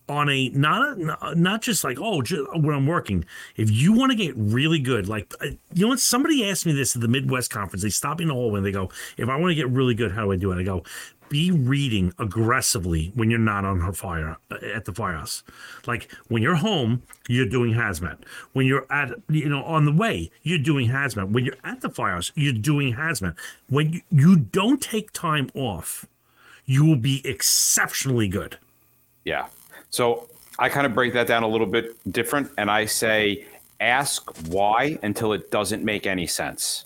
on 0.08 0.30
a 0.30 0.50
not 0.50 0.98
a, 0.98 1.36
not 1.36 1.62
just 1.62 1.84
like 1.84 1.98
oh 2.00 2.22
just 2.22 2.44
when 2.54 2.76
I'm 2.76 2.88
working. 2.88 3.26
If 3.56 3.72
you 3.72 3.94
want 3.94 4.12
to 4.12 4.16
get 4.16 4.34
really 4.36 4.80
good, 4.80 5.08
like 5.08 5.34
uh, 5.42 5.48
you 5.74 5.82
know 5.82 5.90
what? 5.90 6.00
Somebody 6.00 6.48
asked 6.50 6.66
me 6.66 6.74
this 6.74 6.96
at 6.96 7.02
the 7.02 7.08
Midwest 7.08 7.50
conference. 7.52 7.84
They 7.84 7.90
stop 7.90 8.20
me 8.20 8.24
in 8.24 8.28
the 8.30 8.34
hallway 8.34 8.58
and 8.58 8.66
they 8.66 8.72
go, 8.72 8.90
"If 9.18 9.30
I 9.30 9.36
want 9.36 9.52
to 9.52 9.56
get 9.56 9.70
really 9.70 9.96
good, 9.96 10.12
how 10.12 10.26
do 10.26 10.32
I 10.32 10.36
do 10.36 10.52
it?" 10.52 10.60
I 10.60 10.64
go, 10.64 10.84
"Be 11.30 11.52
reading 11.52 12.14
aggressively 12.20 13.12
when 13.16 13.30
you're 13.30 13.40
not 13.40 13.66
on 13.66 13.80
her 13.80 13.94
fire 13.94 14.38
uh, 14.52 14.58
at 14.74 14.86
the 14.86 14.94
firehouse. 14.94 15.44
Like 15.88 16.12
when 16.28 16.44
you're 16.44 16.56
home, 16.56 17.02
you're 17.28 17.50
doing 17.50 17.74
hazmat. 17.74 18.20
When 18.54 18.68
you're 18.68 18.86
at 18.92 19.12
you 19.30 19.50
know 19.50 19.64
on 19.64 19.86
the 19.86 19.94
way, 19.94 20.30
you're 20.44 20.60
doing 20.60 20.90
hazmat. 20.90 21.32
When 21.32 21.46
you're 21.46 21.58
at 21.64 21.82
the 21.82 21.90
firehouse, 21.90 22.32
you're 22.36 22.54
doing 22.54 22.96
hazmat. 22.96 23.36
When 23.70 23.94
you, 23.94 24.02
you 24.12 24.36
don't 24.36 24.82
take 24.82 25.12
time 25.12 25.50
off, 25.56 26.06
you 26.66 26.86
will 26.86 26.98
be 26.98 27.22
exceptionally 27.26 28.28
good." 28.28 28.60
Yeah. 29.24 29.48
So 29.90 30.28
I 30.60 30.70
kind 30.70 30.86
of 30.86 30.94
break 30.94 31.14
that 31.14 31.28
down 31.28 31.44
a 31.44 31.48
little 31.48 31.68
bit 31.68 31.96
different, 32.12 32.52
and 32.58 32.70
I 32.72 32.86
say 32.86 33.46
ask 33.80 34.30
why 34.48 34.98
until 35.04 35.34
it 35.34 35.52
doesn't 35.52 35.84
make 35.84 36.08
any 36.08 36.28
sense. 36.28 36.86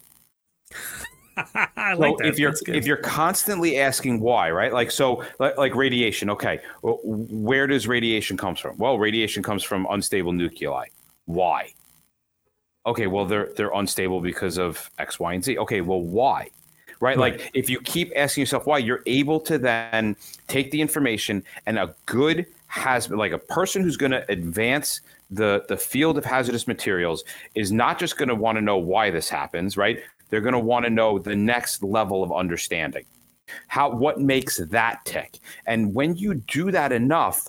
I 1.75 1.93
So 1.93 1.99
like 1.99 2.17
that. 2.17 2.27
if 2.27 2.37
you're 2.39 2.53
if 2.67 2.85
you're 2.85 2.97
constantly 2.97 3.77
asking 3.79 4.19
why, 4.19 4.51
right? 4.51 4.73
Like 4.73 4.91
so, 4.91 5.23
like, 5.39 5.57
like 5.57 5.75
radiation. 5.75 6.29
Okay, 6.31 6.59
well, 6.81 6.99
where 7.03 7.67
does 7.67 7.87
radiation 7.87 8.37
comes 8.37 8.59
from? 8.59 8.77
Well, 8.77 8.99
radiation 8.99 9.41
comes 9.41 9.63
from 9.63 9.87
unstable 9.89 10.33
nuclei. 10.33 10.85
Why? 11.25 11.71
Okay, 12.85 13.07
well 13.07 13.25
they're 13.25 13.49
they're 13.55 13.71
unstable 13.73 14.19
because 14.21 14.57
of 14.57 14.89
X, 14.99 15.19
Y, 15.19 15.33
and 15.33 15.43
Z. 15.43 15.57
Okay, 15.59 15.81
well 15.81 16.01
why? 16.01 16.49
Right? 16.99 17.17
Like 17.17 17.49
if 17.53 17.69
you 17.69 17.79
keep 17.81 18.11
asking 18.15 18.41
yourself 18.41 18.65
why, 18.65 18.79
you're 18.79 19.03
able 19.05 19.39
to 19.41 19.57
then 19.57 20.17
take 20.47 20.71
the 20.71 20.81
information 20.81 21.43
and 21.65 21.79
a 21.79 21.95
good 22.05 22.45
has 22.69 23.09
like 23.09 23.31
a 23.31 23.37
person 23.37 23.81
who's 23.81 23.97
going 23.97 24.11
to 24.11 24.23
advance 24.31 25.01
the 25.31 25.63
the 25.67 25.77
field 25.77 26.17
of 26.17 26.25
hazardous 26.25 26.67
materials 26.67 27.23
is 27.55 27.71
not 27.71 27.99
just 27.99 28.17
going 28.17 28.29
to 28.29 28.35
want 28.35 28.57
to 28.57 28.61
know 28.61 28.77
why 28.77 29.11
this 29.11 29.27
happens, 29.27 29.75
right? 29.75 29.99
They're 30.29 30.41
going 30.41 30.53
to 30.53 30.59
want 30.59 30.85
to 30.85 30.89
know 30.89 31.19
the 31.19 31.35
next 31.35 31.83
level 31.83 32.23
of 32.23 32.31
understanding. 32.31 33.05
How 33.67 33.89
what 33.89 34.19
makes 34.19 34.57
that 34.57 35.03
tick? 35.05 35.39
And 35.65 35.93
when 35.93 36.15
you 36.15 36.35
do 36.35 36.71
that 36.71 36.91
enough, 36.91 37.47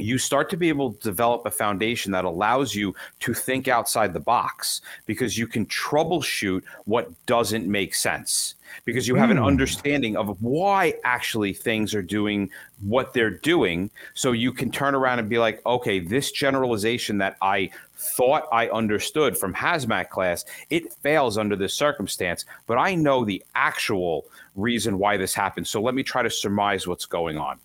you 0.00 0.18
start 0.18 0.50
to 0.50 0.56
be 0.56 0.68
able 0.68 0.92
to 0.92 1.02
develop 1.02 1.44
a 1.46 1.50
foundation 1.50 2.12
that 2.12 2.24
allows 2.24 2.74
you 2.74 2.94
to 3.20 3.34
think 3.34 3.68
outside 3.68 4.12
the 4.12 4.20
box 4.20 4.80
because 5.06 5.36
you 5.36 5.46
can 5.46 5.66
troubleshoot 5.66 6.62
what 6.84 7.10
doesn't 7.26 7.66
make 7.66 7.94
sense 7.94 8.54
because 8.84 9.08
you 9.08 9.14
have 9.14 9.30
an 9.30 9.38
hmm. 9.38 9.44
understanding 9.44 10.16
of 10.16 10.40
why 10.42 10.94
actually 11.04 11.52
things 11.52 11.94
are 11.94 12.02
doing 12.02 12.50
what 12.80 13.14
they're 13.14 13.30
doing. 13.30 13.90
So 14.14 14.32
you 14.32 14.52
can 14.52 14.70
turn 14.70 14.94
around 14.94 15.18
and 15.18 15.28
be 15.28 15.38
like 15.38 15.64
okay 15.66 16.00
this 16.00 16.30
generalization 16.30 17.18
that 17.18 17.36
i 17.42 17.70
thought 17.96 18.46
i 18.52 18.68
understood 18.68 19.36
from 19.36 19.52
hazmat 19.52 20.08
class 20.08 20.44
it 20.70 20.92
fails 20.92 21.36
under 21.36 21.56
this 21.56 21.74
circumstance 21.74 22.44
but 22.66 22.78
i 22.78 22.94
know 22.94 23.24
the 23.24 23.42
actual 23.56 24.24
reason 24.58 24.98
why 24.98 25.16
this 25.16 25.32
happened. 25.34 25.66
So 25.66 25.80
let 25.80 25.94
me 25.94 26.02
try 26.02 26.22
to 26.22 26.30
surmise 26.30 26.86
what's 26.86 27.06
going 27.06 27.38
on 27.38 27.58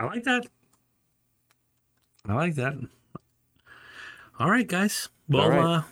I 0.00 0.04
like 0.06 0.24
that. 0.24 0.46
I 2.26 2.34
like 2.34 2.54
that. 2.54 2.74
All 4.38 4.50
right, 4.50 4.66
guys. 4.66 5.10
Well, 5.28 5.42
All 5.42 5.50
right. 5.50 5.58
uh, 5.58 5.82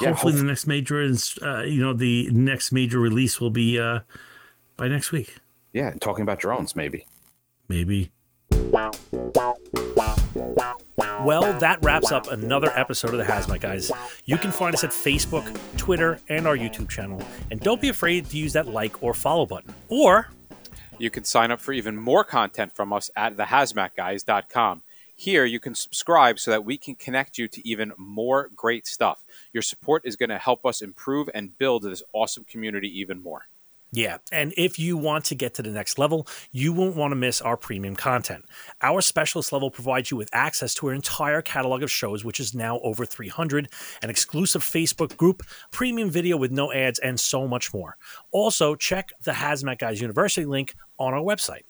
Yeah, 0.00 0.08
hopefully 0.10 0.34
the 0.34 0.44
next 0.44 0.66
major 0.68 1.02
is, 1.02 1.36
uh, 1.42 1.62
you 1.62 1.80
know, 1.82 1.92
the 1.92 2.30
next 2.30 2.70
major 2.70 3.00
release 3.00 3.40
will 3.40 3.50
be 3.50 3.78
uh, 3.80 4.00
by 4.76 4.86
next 4.88 5.10
week. 5.12 5.34
yeah 5.72 5.92
talking 6.00 6.22
about 6.22 6.38
drones 6.38 6.74
maybe 6.76 7.04
Maybe. 7.68 8.10
Well, 11.24 11.58
that 11.58 11.78
wraps 11.82 12.10
up 12.12 12.30
another 12.30 12.70
episode 12.74 13.10
of 13.12 13.18
the 13.18 13.24
Hazmat 13.24 13.60
Guys. 13.60 13.90
You 14.24 14.38
can 14.38 14.50
find 14.52 14.74
us 14.74 14.84
at 14.84 14.90
Facebook, 14.90 15.44
Twitter, 15.76 16.18
and 16.30 16.46
our 16.46 16.56
YouTube 16.56 16.88
channel. 16.88 17.20
And 17.50 17.60
don't 17.60 17.80
be 17.80 17.90
afraid 17.90 18.24
to 18.30 18.38
use 18.38 18.54
that 18.54 18.66
like 18.68 19.02
or 19.02 19.12
follow 19.12 19.44
button. 19.44 19.74
Or 19.88 20.28
You 21.00 21.10
can 21.10 21.22
sign 21.22 21.52
up 21.52 21.60
for 21.60 21.72
even 21.72 21.96
more 21.96 22.24
content 22.24 22.74
from 22.74 22.92
us 22.92 23.08
at 23.14 23.36
thehazmatguys.com. 23.36 24.82
Here, 25.14 25.44
you 25.44 25.60
can 25.60 25.76
subscribe 25.76 26.40
so 26.40 26.50
that 26.50 26.64
we 26.64 26.76
can 26.76 26.96
connect 26.96 27.38
you 27.38 27.46
to 27.46 27.66
even 27.66 27.92
more 27.96 28.50
great 28.54 28.84
stuff. 28.84 29.22
Your 29.52 29.62
support 29.62 30.02
is 30.04 30.16
going 30.16 30.30
to 30.30 30.38
help 30.38 30.66
us 30.66 30.82
improve 30.82 31.30
and 31.32 31.56
build 31.56 31.84
this 31.84 32.02
awesome 32.12 32.44
community 32.44 32.88
even 33.00 33.22
more. 33.22 33.42
Yeah, 33.90 34.18
and 34.30 34.52
if 34.58 34.78
you 34.78 34.98
want 34.98 35.24
to 35.26 35.34
get 35.34 35.54
to 35.54 35.62
the 35.62 35.70
next 35.70 35.98
level, 35.98 36.26
you 36.52 36.74
won't 36.74 36.94
want 36.94 37.12
to 37.12 37.16
miss 37.16 37.40
our 37.40 37.56
premium 37.56 37.96
content. 37.96 38.44
Our 38.82 39.00
specialist 39.00 39.50
level 39.50 39.70
provides 39.70 40.10
you 40.10 40.18
with 40.18 40.28
access 40.34 40.74
to 40.74 40.88
our 40.88 40.92
entire 40.92 41.40
catalog 41.40 41.82
of 41.82 41.90
shows, 41.90 42.22
which 42.22 42.38
is 42.38 42.54
now 42.54 42.80
over 42.80 43.06
300, 43.06 43.68
an 44.02 44.10
exclusive 44.10 44.62
Facebook 44.62 45.16
group, 45.16 45.42
premium 45.70 46.10
video 46.10 46.36
with 46.36 46.50
no 46.50 46.70
ads, 46.70 46.98
and 46.98 47.18
so 47.18 47.48
much 47.48 47.72
more. 47.72 47.96
Also, 48.30 48.74
check 48.74 49.10
the 49.24 49.32
Hazmat 49.32 49.78
Guys 49.78 50.02
University 50.02 50.44
link 50.44 50.74
on 50.98 51.14
our 51.14 51.22
website. 51.22 51.62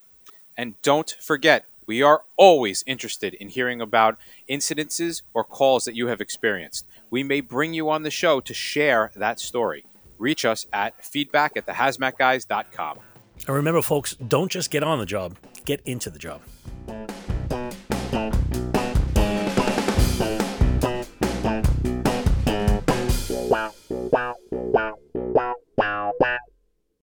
And 0.57 0.75
don't 0.83 1.15
forget, 1.21 1.67
we 1.87 2.03
are 2.03 2.23
always 2.37 2.83
interested 2.85 3.33
in 3.35 3.49
hearing 3.49 3.81
about 3.81 4.19
incidences 4.51 5.23
or 5.33 5.45
calls 5.45 5.85
that 5.85 5.95
you 5.95 6.09
have 6.09 6.21
experienced. 6.21 6.85
We 7.11 7.23
may 7.23 7.41
bring 7.41 7.75
you 7.75 7.89
on 7.89 8.03
the 8.03 8.11
show 8.11 8.41
to 8.41 8.53
share 8.53 9.13
that 9.15 9.39
story. 9.39 9.87
Reach 10.19 10.45
us 10.45 10.67
at 10.73 11.05
feedback 11.05 11.57
at 11.57 11.67
thehazmatguys.com. 11.67 12.99
And 13.47 13.57
remember, 13.57 13.83
folks, 13.83 14.15
don't 14.17 14.51
just 14.51 14.71
get 14.71 14.83
on 14.83 14.99
the 14.99 15.07
job, 15.07 15.37
get 15.65 15.81
into 15.85 16.11
the 16.11 16.19
job. 16.19 16.41